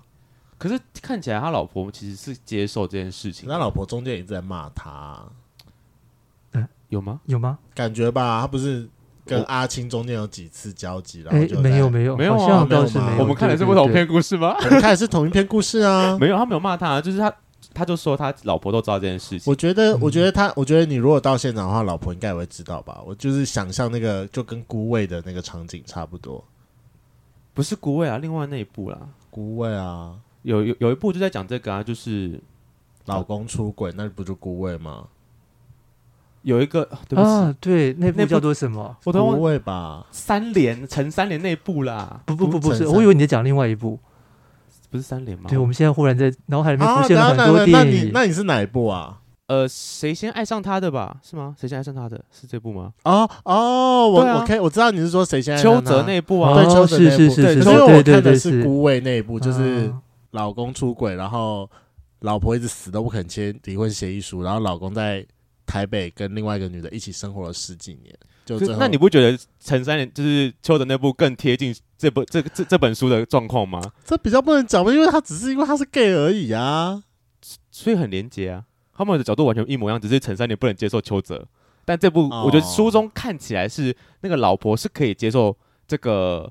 [0.58, 5.24] 可是看起来他老婆其实是接受这件事情，他老婆中间一直在骂他。
[6.52, 7.20] 嗯，有吗？
[7.26, 7.58] 有吗？
[7.74, 8.88] 感觉吧，他不是
[9.24, 12.82] 跟阿青中间有几次交集，然后就没有没有没有啊，没有
[13.18, 14.56] 我们看的是不同篇故事吗？
[14.58, 17.32] 我们看的是同一篇故事啊， 没有，他没有骂他，就是他。
[17.74, 19.50] 他就说他老婆都知道这件事情。
[19.50, 23.02] 我觉得，我觉得他，我觉得你如果到现场的话，老婆应该也会知道吧。
[23.06, 26.42] 我就是想象那个，就跟孤味的那个场景差不多。
[27.54, 28.98] 不是孤味啊，另外那一部啦，
[29.30, 32.40] 孤味啊，有有有一部就在讲这个啊，就是
[33.04, 35.06] 老公出轨，那不就孤味吗？
[36.42, 38.96] 有一个对不起，啊，对，那部叫做什么？
[39.04, 42.22] 我都孤味吧，三连陈三连那部啦。
[42.26, 43.98] 不不不不是，我以为你在讲另外一部。
[44.92, 45.48] 不是三连吗？
[45.48, 47.72] 对，我们现在忽然在脑海里面浮现了很多电影。
[47.72, 49.20] 那你那你是哪一部啊？
[49.46, 51.16] 呃，谁先爱上他的吧？
[51.22, 51.56] 是吗？
[51.58, 52.92] 谁先爱上他的是这部吗？
[53.04, 55.80] 哦哦，我我可以我知道你是说谁先爱上他。
[55.80, 56.54] 邱泽那部啊？
[56.54, 57.16] 对，邱泽那部。
[57.16, 59.90] 对是是，可是因为我看的是孤味那一部，就是
[60.32, 61.68] 老公出轨，然后
[62.20, 65.26] 老婆一直死都不肯签离婚协议书，然后老公在
[65.64, 68.14] 台北跟另外一个女的一起生活了十几年。
[68.44, 73.80] 就那你不觉得陈三连就是邱泽那部更贴近这部这这这本书的状况吗？
[74.04, 77.02] 这比较不能讲吧，因为他只是因为他是 gay 而已啊，
[77.70, 78.64] 所以很廉洁啊。
[78.94, 81.46] 他们的角度完全一模一样，只是陈三连不能接受邱泽。
[81.84, 85.56] 但这部我觉得书中看起来是那个老婆是可以接受
[85.88, 86.48] 这个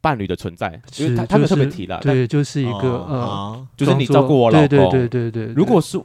[0.00, 5.54] 伴侣的存在，因为他他们特别提了，对，就是一个呃，就是你照顾我老公，对对对对对。
[5.54, 6.00] 如果是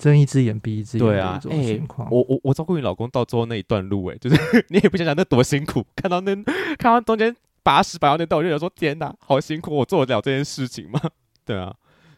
[0.00, 4.36] 睁一只眼闭一只眼，对啊，哎、欸，我我我照顾你老公到最后那一段路，哎，就是
[4.70, 6.34] 你也不想想那多辛苦，看到那
[6.78, 10.98] 看到中间把屎把到那段，我就想说天哪，好辛苦，我做得了这件事情吗？
[11.44, 11.74] 对啊，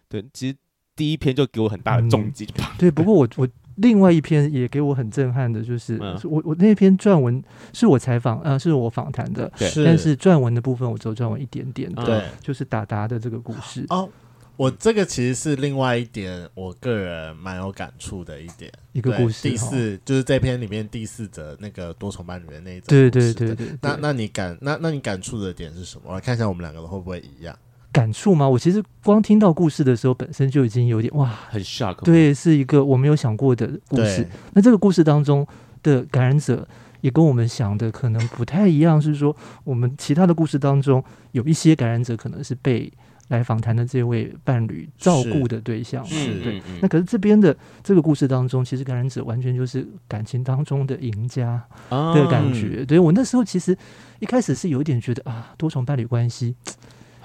[0.09, 0.57] 对，其实
[0.95, 2.89] 第一篇就给我很大的重击，嗯，对。
[2.89, 9.51] 不过我 我另外一篇也给我很震撼的，就是、嗯、我我那篇撰文是我采访，呃，是我访谈的，
[9.85, 14.09] 但是撰文的部分我只有撰文一点点的，对，就是达达的这个故事哦。
[14.57, 19.48] 我这个其实是另外一点，我个人蛮有感触的一点，一个故事。
[19.48, 22.86] 第四就是这篇里面第四则那个多重伴侣的那一则。
[22.86, 23.68] 对对对对。
[23.80, 26.03] 那那你感那那你感触的点是什么？
[26.09, 27.57] 我来看一下我们两个会不会一样。
[27.90, 28.48] 感触吗？
[28.48, 32.05] 我其实光听到故事的时候，本身就已经有点哇，很 shock。
[32.05, 34.28] 对，是一个我没有想过的故事。
[34.53, 35.46] 那这个故事当中
[35.82, 36.68] 的感染者
[37.00, 39.34] 也跟我们想的可能不太一样，是说
[39.64, 42.92] 我们其他的故事当中有一些感染者可能是被。
[43.37, 46.62] 来访谈的这位伴侣照顾的对象，是对。
[46.80, 52.85] 那可是这边的这个故事当中，其实感染者完全就是感情当中的赢家的感觉。
[52.85, 53.76] 对，我那时候其实
[54.20, 56.55] 一开始是有一点觉得啊，多重伴侣关系，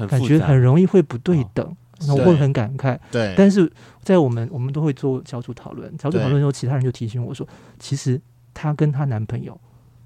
[0.08, 1.76] 感觉很容易会不对等，
[2.08, 2.98] 那我会很感慨。
[3.12, 3.34] 对。
[3.38, 7.48] 但是在我们我们都会做小组讨论，小组讨论的时候，其他人就提醒我说，
[7.80, 8.20] 其实
[8.54, 9.60] 她跟她男朋友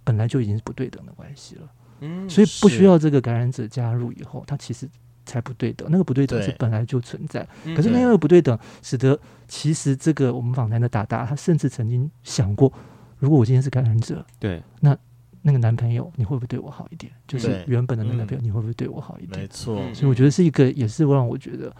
[0.03, 1.61] 本来就已经是不对等的关系了。
[1.99, 2.29] 嗯。
[2.29, 4.89] 所以不需要这个感染者加入以后，她其实。
[5.25, 7.47] 才不对等，那个不对等是本来就存在。
[7.75, 12.71] 可是那个不对等，使得其实这个我们访谈的达达，他甚至曾经想过，
[13.19, 14.97] 如果我今天是感染者，对，那
[15.41, 17.11] 那个男朋友你会不会对我好一点？
[17.27, 19.41] 就是原本的那个男朋友，你会不会对我好一点？
[19.41, 21.73] 没错，所以我觉得是一个，也是让我觉得。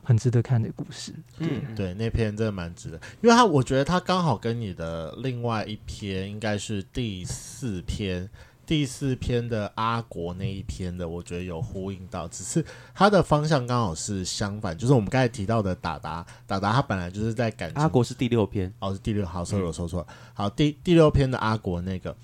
[0.00, 8.26] 很值得看的故事，对、嗯、对，那篇真的蛮值得，因为他我觉得他刚好跟你的另外一篇应该是第四篇，
[8.68, 12.62] 第四篇的阿国那一篇的，我觉得有呼应到，只是
[12.94, 22.14] 他的方向刚好是相反，就是我们刚才提到的达达，达达他本来就是在感情，阿国是第六篇，哦是第六，好，所以我说错了，好，第第六篇的阿国那个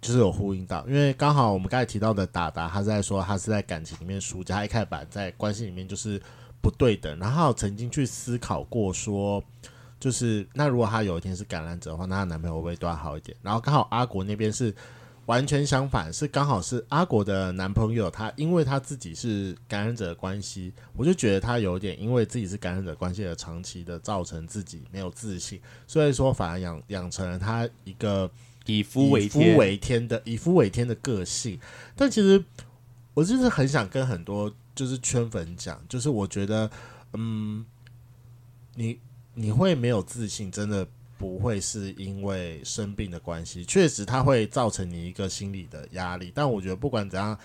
[0.00, 6.22] 就是有呼应到，因为刚好我们刚才提到的达达，他在说他是在感情里面输家，他一开始在关系里面就是。
[6.60, 9.40] 不对等，然后曾经去思考过说，
[10.00, 13.34] 就是那如果他有一天是感染者的话，那他男朋友会不会对他好一点？
[13.42, 14.74] 然后刚好阿国那边是
[15.28, 28.30] 完全相反，是刚好是阿国的男朋友，他因为他自己是感染者的关系，我就觉得他有点因为自己是感染者关系而长期的造成自己没有自信，所以说反而养养成了他一个
[28.66, 31.60] 以夫为夫为天的以夫为天的个性。
[31.94, 32.42] 但其实
[33.14, 34.52] 我就是很想跟很多。
[34.78, 36.70] 就是圈粉讲，就是我觉得，
[37.14, 37.66] 嗯，
[38.76, 39.00] 你
[39.34, 40.86] 你会没有自信，真的
[41.18, 46.32] 不会是因为生病的关系，确实它会造成你一个心理的压力。
[46.34, 47.36] 但我觉得不管怎样，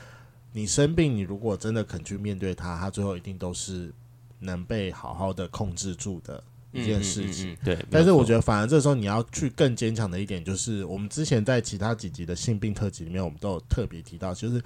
[0.52, 3.92] 你生病，你如果真的肯去面对它，它最后一定都是
[4.40, 7.52] 能被好好的控制住的一件事情。
[7.52, 14.62] 嗯嗯嗯嗯、对，但是我觉得反而这时候你要去更坚强的一点，就是我们之前在其他几集的性病特辑里面，我们都有特别提到，就是。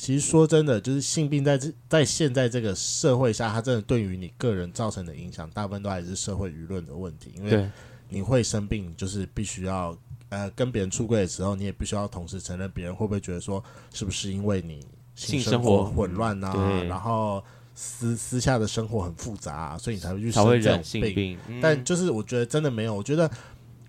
[0.00, 7.32] 其实说真的，就是性病在这在现在这个社会下，它真的对于你个人造成的影响，大部分都还是社会舆论的问题。
[7.36, 7.68] 因为
[8.08, 9.96] 你会生病，就是必须要
[10.28, 17.42] 呃跟别人出柜的时候，你也必须要同时承认别人会不会觉得说，是不是因为你性生活混乱啊，然后
[17.74, 21.14] 私私下的生活很复杂啊，所以你才会去生这种病。
[21.14, 23.30] 病嗯、但就是我觉得真的没有，我觉得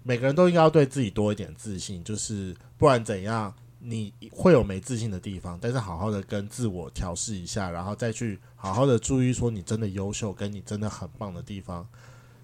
[0.04, 3.54] 每个人都应该要对自己多一点自信，就是不然怎样。
[3.82, 11.88] 你会有没自信的地方，但是好好的跟自我调试一下，然后再去好好的注意说你真的优秀，跟你真的很棒的地方，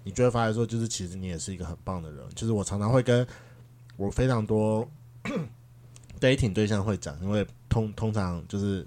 [0.06, 2.24] 你觉得发来说，就是其实你也是一个很棒的人。
[2.36, 3.26] 就是我常常会跟
[3.96, 4.88] 我非常多
[6.20, 8.86] dating 对象会讲，因为通通常就是。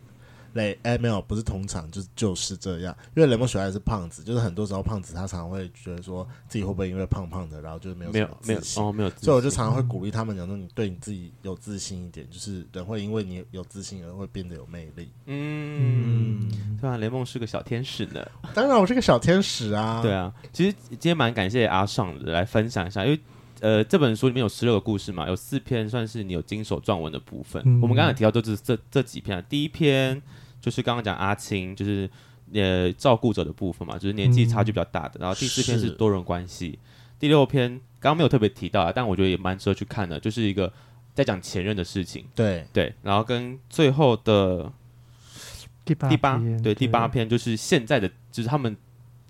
[0.54, 15.12] 雷哎，没有，不是通常就是就是这样，因为雷蒙雪还是胖子，就是很多时候胖子他常常会觉得说自己会不会因为胖胖的，然后就是没有没有没有哦没有，所以我就常常会鼓励他们讲说，你对你自己有自信一点，就是人会因为你有自信而会变得有魅力。
[15.26, 18.26] 嗯，嗯对啊，雷蒙是个小天使呢。
[18.54, 20.02] 当然我是个小天使啊。
[20.02, 23.20] 对啊，其实今天蛮感谢阿尚的来分享一下，因为
[23.62, 27.62] 呃这本书里面有十六个故事嘛，有四篇算是你有经手撰文的部分。
[27.66, 30.22] 嗯、我们刚才提到就是这这几篇，第一篇。
[30.62, 32.10] 就是刚刚讲阿青，就是
[32.54, 35.18] 呃照顾者的部分嘛，就是年纪差距比较大的。
[35.18, 36.78] 嗯、然后第四篇是多人关系，
[37.18, 40.70] 第六篇刚刚没有特别提到啊，但我觉得也蛮值得去看的，就是一个
[41.14, 42.26] 在讲前任的事情。
[42.36, 44.70] 对对，然后跟最后的
[45.86, 48.76] 第八第八对，对第八篇就是现在的，就是他们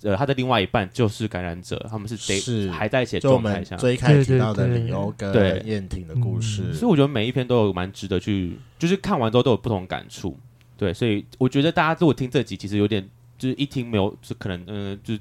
[0.04, 10.38] 呃他的另外一半就是感染者，他们是得是还在一起的状态下，最开始提到的李欧跟燕婷的故事，所以我觉得每一篇都有蛮值得去，就是看完之后都有不同感触。
[10.78, 13.06] 对，所以我觉得大家如果听这集，其实有点
[13.38, 15.20] 就是一听没有，就可能嗯、呃，就是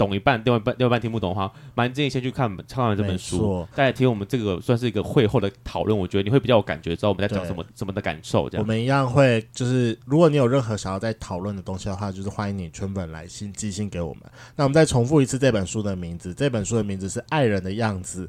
[0.00, 5.96] 懂一半，另外一半另外一半听不懂的话，蛮建议先去看看完这本书，再来听我们这个算是一个会后的讨论。
[5.96, 8.48] 我觉得你会比较有感觉，知道我们在讲什么什么的感受。
[8.48, 14.22] 这样，我们一样会就是，如果你有任何想要再讨论的东西的话，就是欢迎你全本来信寄信给我们。
[14.56, 18.26] 那我们再重复一次这本书的名字，这本书的名字是《爱人的样子》。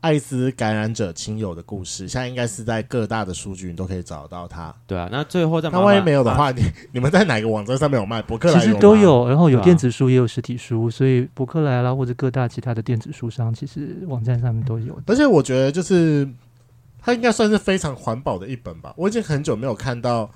[0.00, 4.72] 艾滋感染者亲友的故事，现在应该是在各大的书局你都可以找到它。
[4.86, 8.22] 对啊，那最后再，那万一没有的话，啊、你 你们在哪个网站上面有卖？
[8.22, 14.96] 博客来其实都有，然后有电子书也有实体书，啊、所以博客来啦或者各大其他的电子书商，其实网站上面都有。
[15.06, 16.28] 而且我觉得，就是
[17.00, 18.94] 它应该算是非常环保的一本吧。
[18.96, 20.30] 我已经很久没有看到，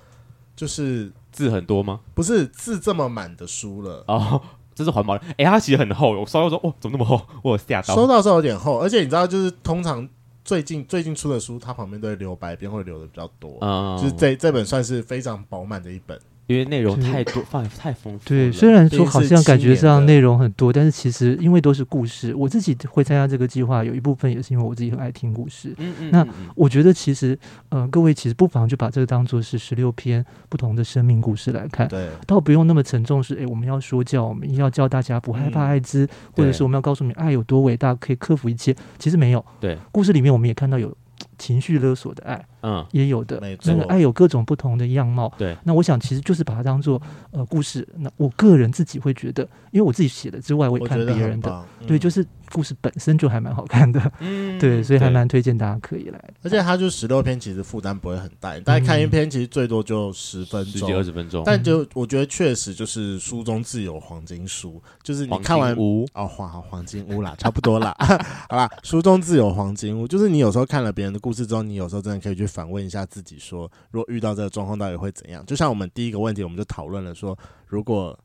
[0.56, 2.00] 就是字很多吗？
[2.14, 4.40] 不是字这么满的书了哦。
[4.80, 6.12] 这是环保的，哎、欸，它其实很厚。
[6.12, 7.22] 我收到说，哦，怎么那么厚？
[7.42, 7.94] 我吓到。
[7.94, 10.08] 收到时候有点厚，而且你知道，就是通常
[10.42, 13.58] 最近最近出的书，它旁边都会留白边，会留的比较多。
[13.60, 16.18] 嗯，就是这这本算是非常饱满的一本。
[16.50, 18.28] 因为内容太多，范围太丰富。
[18.28, 22.34] 对，虽然说好像感觉上内容很多，但是其实因为都是故事。
[22.34, 25.72] 我自己会参加这个计划，有一部分也是因为我自己很爱听故事。
[25.78, 26.10] 嗯嗯。
[26.10, 26.26] 那
[26.56, 27.38] 我觉得其实，
[27.68, 31.86] 呃，各位其实不妨就把这个当做是十六篇不同的生命故事来看。
[31.86, 32.08] 对。
[32.26, 38.74] 倒不用那么沉重，是哎，我们要说教，我们要教大家不害怕艾滋，或者是我们要告诉你爱有多伟大，可以克服一切。
[38.98, 39.44] 其实没有。
[39.60, 39.78] 对。
[39.92, 40.92] 故事里面我们也看到有
[41.38, 42.44] 情绪勒索的爱。
[42.62, 43.72] 嗯，也有的，没错。
[43.72, 45.32] 那个爱有各种不同的样貌。
[45.38, 47.00] 对，那我想其实就是把它当做
[47.30, 47.86] 呃故事。
[47.96, 51.50] 那我个人自己会觉得，因为我自己写的之外，我也看别人的，
[51.80, 54.00] 嗯、对，就是故事本身就还蛮好看的。
[54.20, 56.22] 嗯， 对，所以还蛮推荐大家可以来。
[56.42, 61.42] 而且它就十六篇，其实负担不会很大，大家看一篇其实最多就十分钟、十几二十分钟。
[61.44, 66.06] 但就我觉得确实就是书中自有黄金书，就是你看完屋。
[66.14, 67.94] 哦，黄黄金屋啦， 差不多啦，
[68.48, 75.46] 好啦，书中自有黄金屋，就是你有时候看了别人的故事之后，你有时候真的可以去反问一下自己说，说如果遇到这个状况，到底会怎样？
[75.46, 78.18] 就像我们第一个问题，我们就讨论了说，如果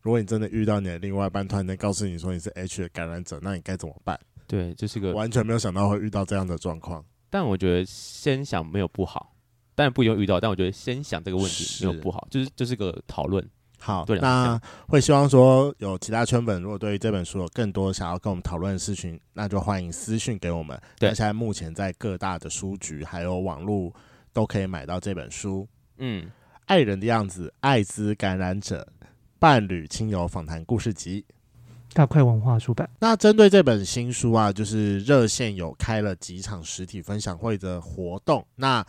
[0.00, 4.18] 如果你真的遇到你的另外一半突然间告诉你说你是 H 的感染者，那你该怎么办？
[4.46, 7.04] 对，这是个完全没有想到会遇到这样的状况。
[7.28, 9.34] 但我觉得先想没有不好，
[9.74, 13.46] 当然不一定遇到，但我觉得先想这个问题没有不好，就是这、就是个讨论。
[13.84, 20.80] 好，那会希望说有其他圈粉，如果对于这本书有更多想要跟我们讨论的事情，那就欢迎私讯给我们。
[21.00, 23.92] 对，现在目前在各大的书局还有网络
[24.32, 25.66] 都可以买到这本书。
[25.98, 26.30] 嗯，
[26.66, 28.86] 爱人的样子，艾滋感染者
[29.40, 31.24] 伴侣亲友访谈故事集，
[31.92, 32.88] 大块文化出版。
[33.00, 38.46] 那针对这本新书啊，就是热线有开了几场实体分享会的活动。
[38.54, 38.86] 那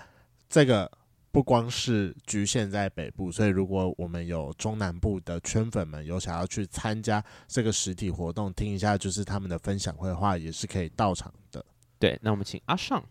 [0.48, 0.92] 这个。
[1.34, 11.66] 不光是局限在北部，所以如果我们有中南部的圈粉们有想要去参加这个实体活动，听一下就是他们的分享会的话，也是可以到场的。
[11.98, 13.04] 对，那我们请阿尚。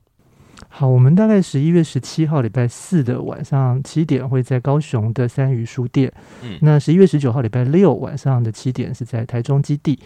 [0.69, 6.13] 好，我们大概十一月十七号礼拜四的晚上七点会在高雄的三余书店。
[6.43, 9.99] 嗯，那十一月十九号礼拜六晚上的七点是在台中基地。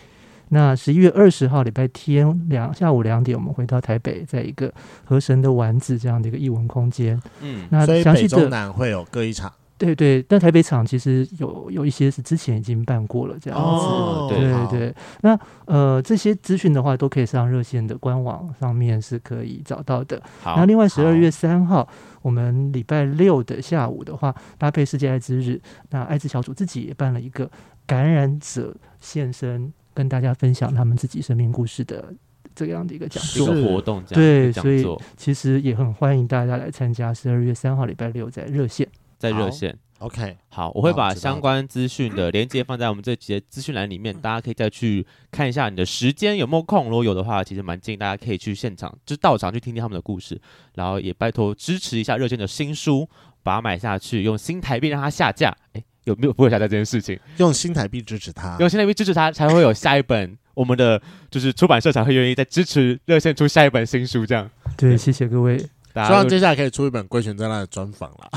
[0.49, 4.73] 那十一月二十号礼拜天两下午两点，我们回到台北，在一个
[5.05, 7.21] 河神的丸子这样的一个艺文空间。
[7.41, 9.53] 嗯，那详细的北中南会有各一场。
[9.79, 13.65] 对对，但台北场其实有有一些是之前已经办过了这样子。
[13.67, 14.95] 哦、对对对。
[15.21, 20.23] 那呃，这些资讯的话，都可以上热线的官网上面是可以找到的。
[20.41, 20.57] 好。
[20.57, 21.87] 那另外十二月三号，
[22.23, 27.51] 我们礼拜六的下午的话，搭配世界艾滋日，那艾滋小组自己也办了一个
[27.87, 29.71] 感染者现身。
[29.97, 32.13] 跟大家分享他们自己生命故事的
[32.55, 34.85] 这样的一个讲座活动，对，所以
[35.17, 37.15] 其实也很欢迎大家来参加。
[37.15, 38.87] 十二月三号礼拜六在热线，
[39.17, 45.71] 在热线，OK，好，我会把相关资讯的连接放在我们这节资讯栏里面，大家可以再去看一下。
[45.71, 46.85] 你的时间有没有空？
[46.85, 50.39] 如果有的话，其实蛮建议大家可以去现场，就到场去听听他们的故事，
[50.75, 53.09] 然后也拜托支持一下热线的新书，
[53.43, 55.57] 把它买下去，用新台币让它下架。
[55.73, 55.83] 哎。
[56.07, 57.19] 有没有不会下载这件事情？
[57.37, 60.37] 用新台币支持他，用新台币支持他，才会有下一本。
[60.55, 61.01] 我们的
[61.31, 64.49] 就是出版社才会愿意再支持热线出下一本新书，这样。
[64.77, 65.59] 对，谢谢各位。
[65.59, 68.31] 希望接下来可以出一本龟泉在那的专访了。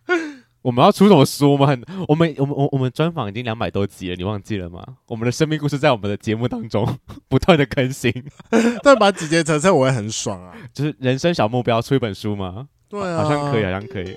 [0.62, 1.52] 我们要出什么书？
[1.52, 4.82] 我们很，我们，我们，我，我们专访已经两百多集了，你忘记了吗？
[5.08, 6.86] 我们的生命故事在我们的节目当中
[7.28, 8.12] 不断的更新。
[8.84, 10.54] 但把几节成册，我会很爽啊！
[10.72, 12.68] 就是人生小目标，出一本书吗？
[12.88, 14.16] 对啊，好像可以，好像可以。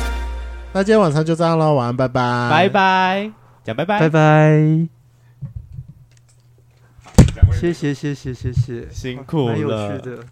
[0.73, 3.31] 那今天晚上就这样喽，晚安，拜拜，拜拜，
[3.63, 4.87] 讲拜拜，拜拜，
[7.51, 10.25] 谢谢谢谢谢谢，辛苦了。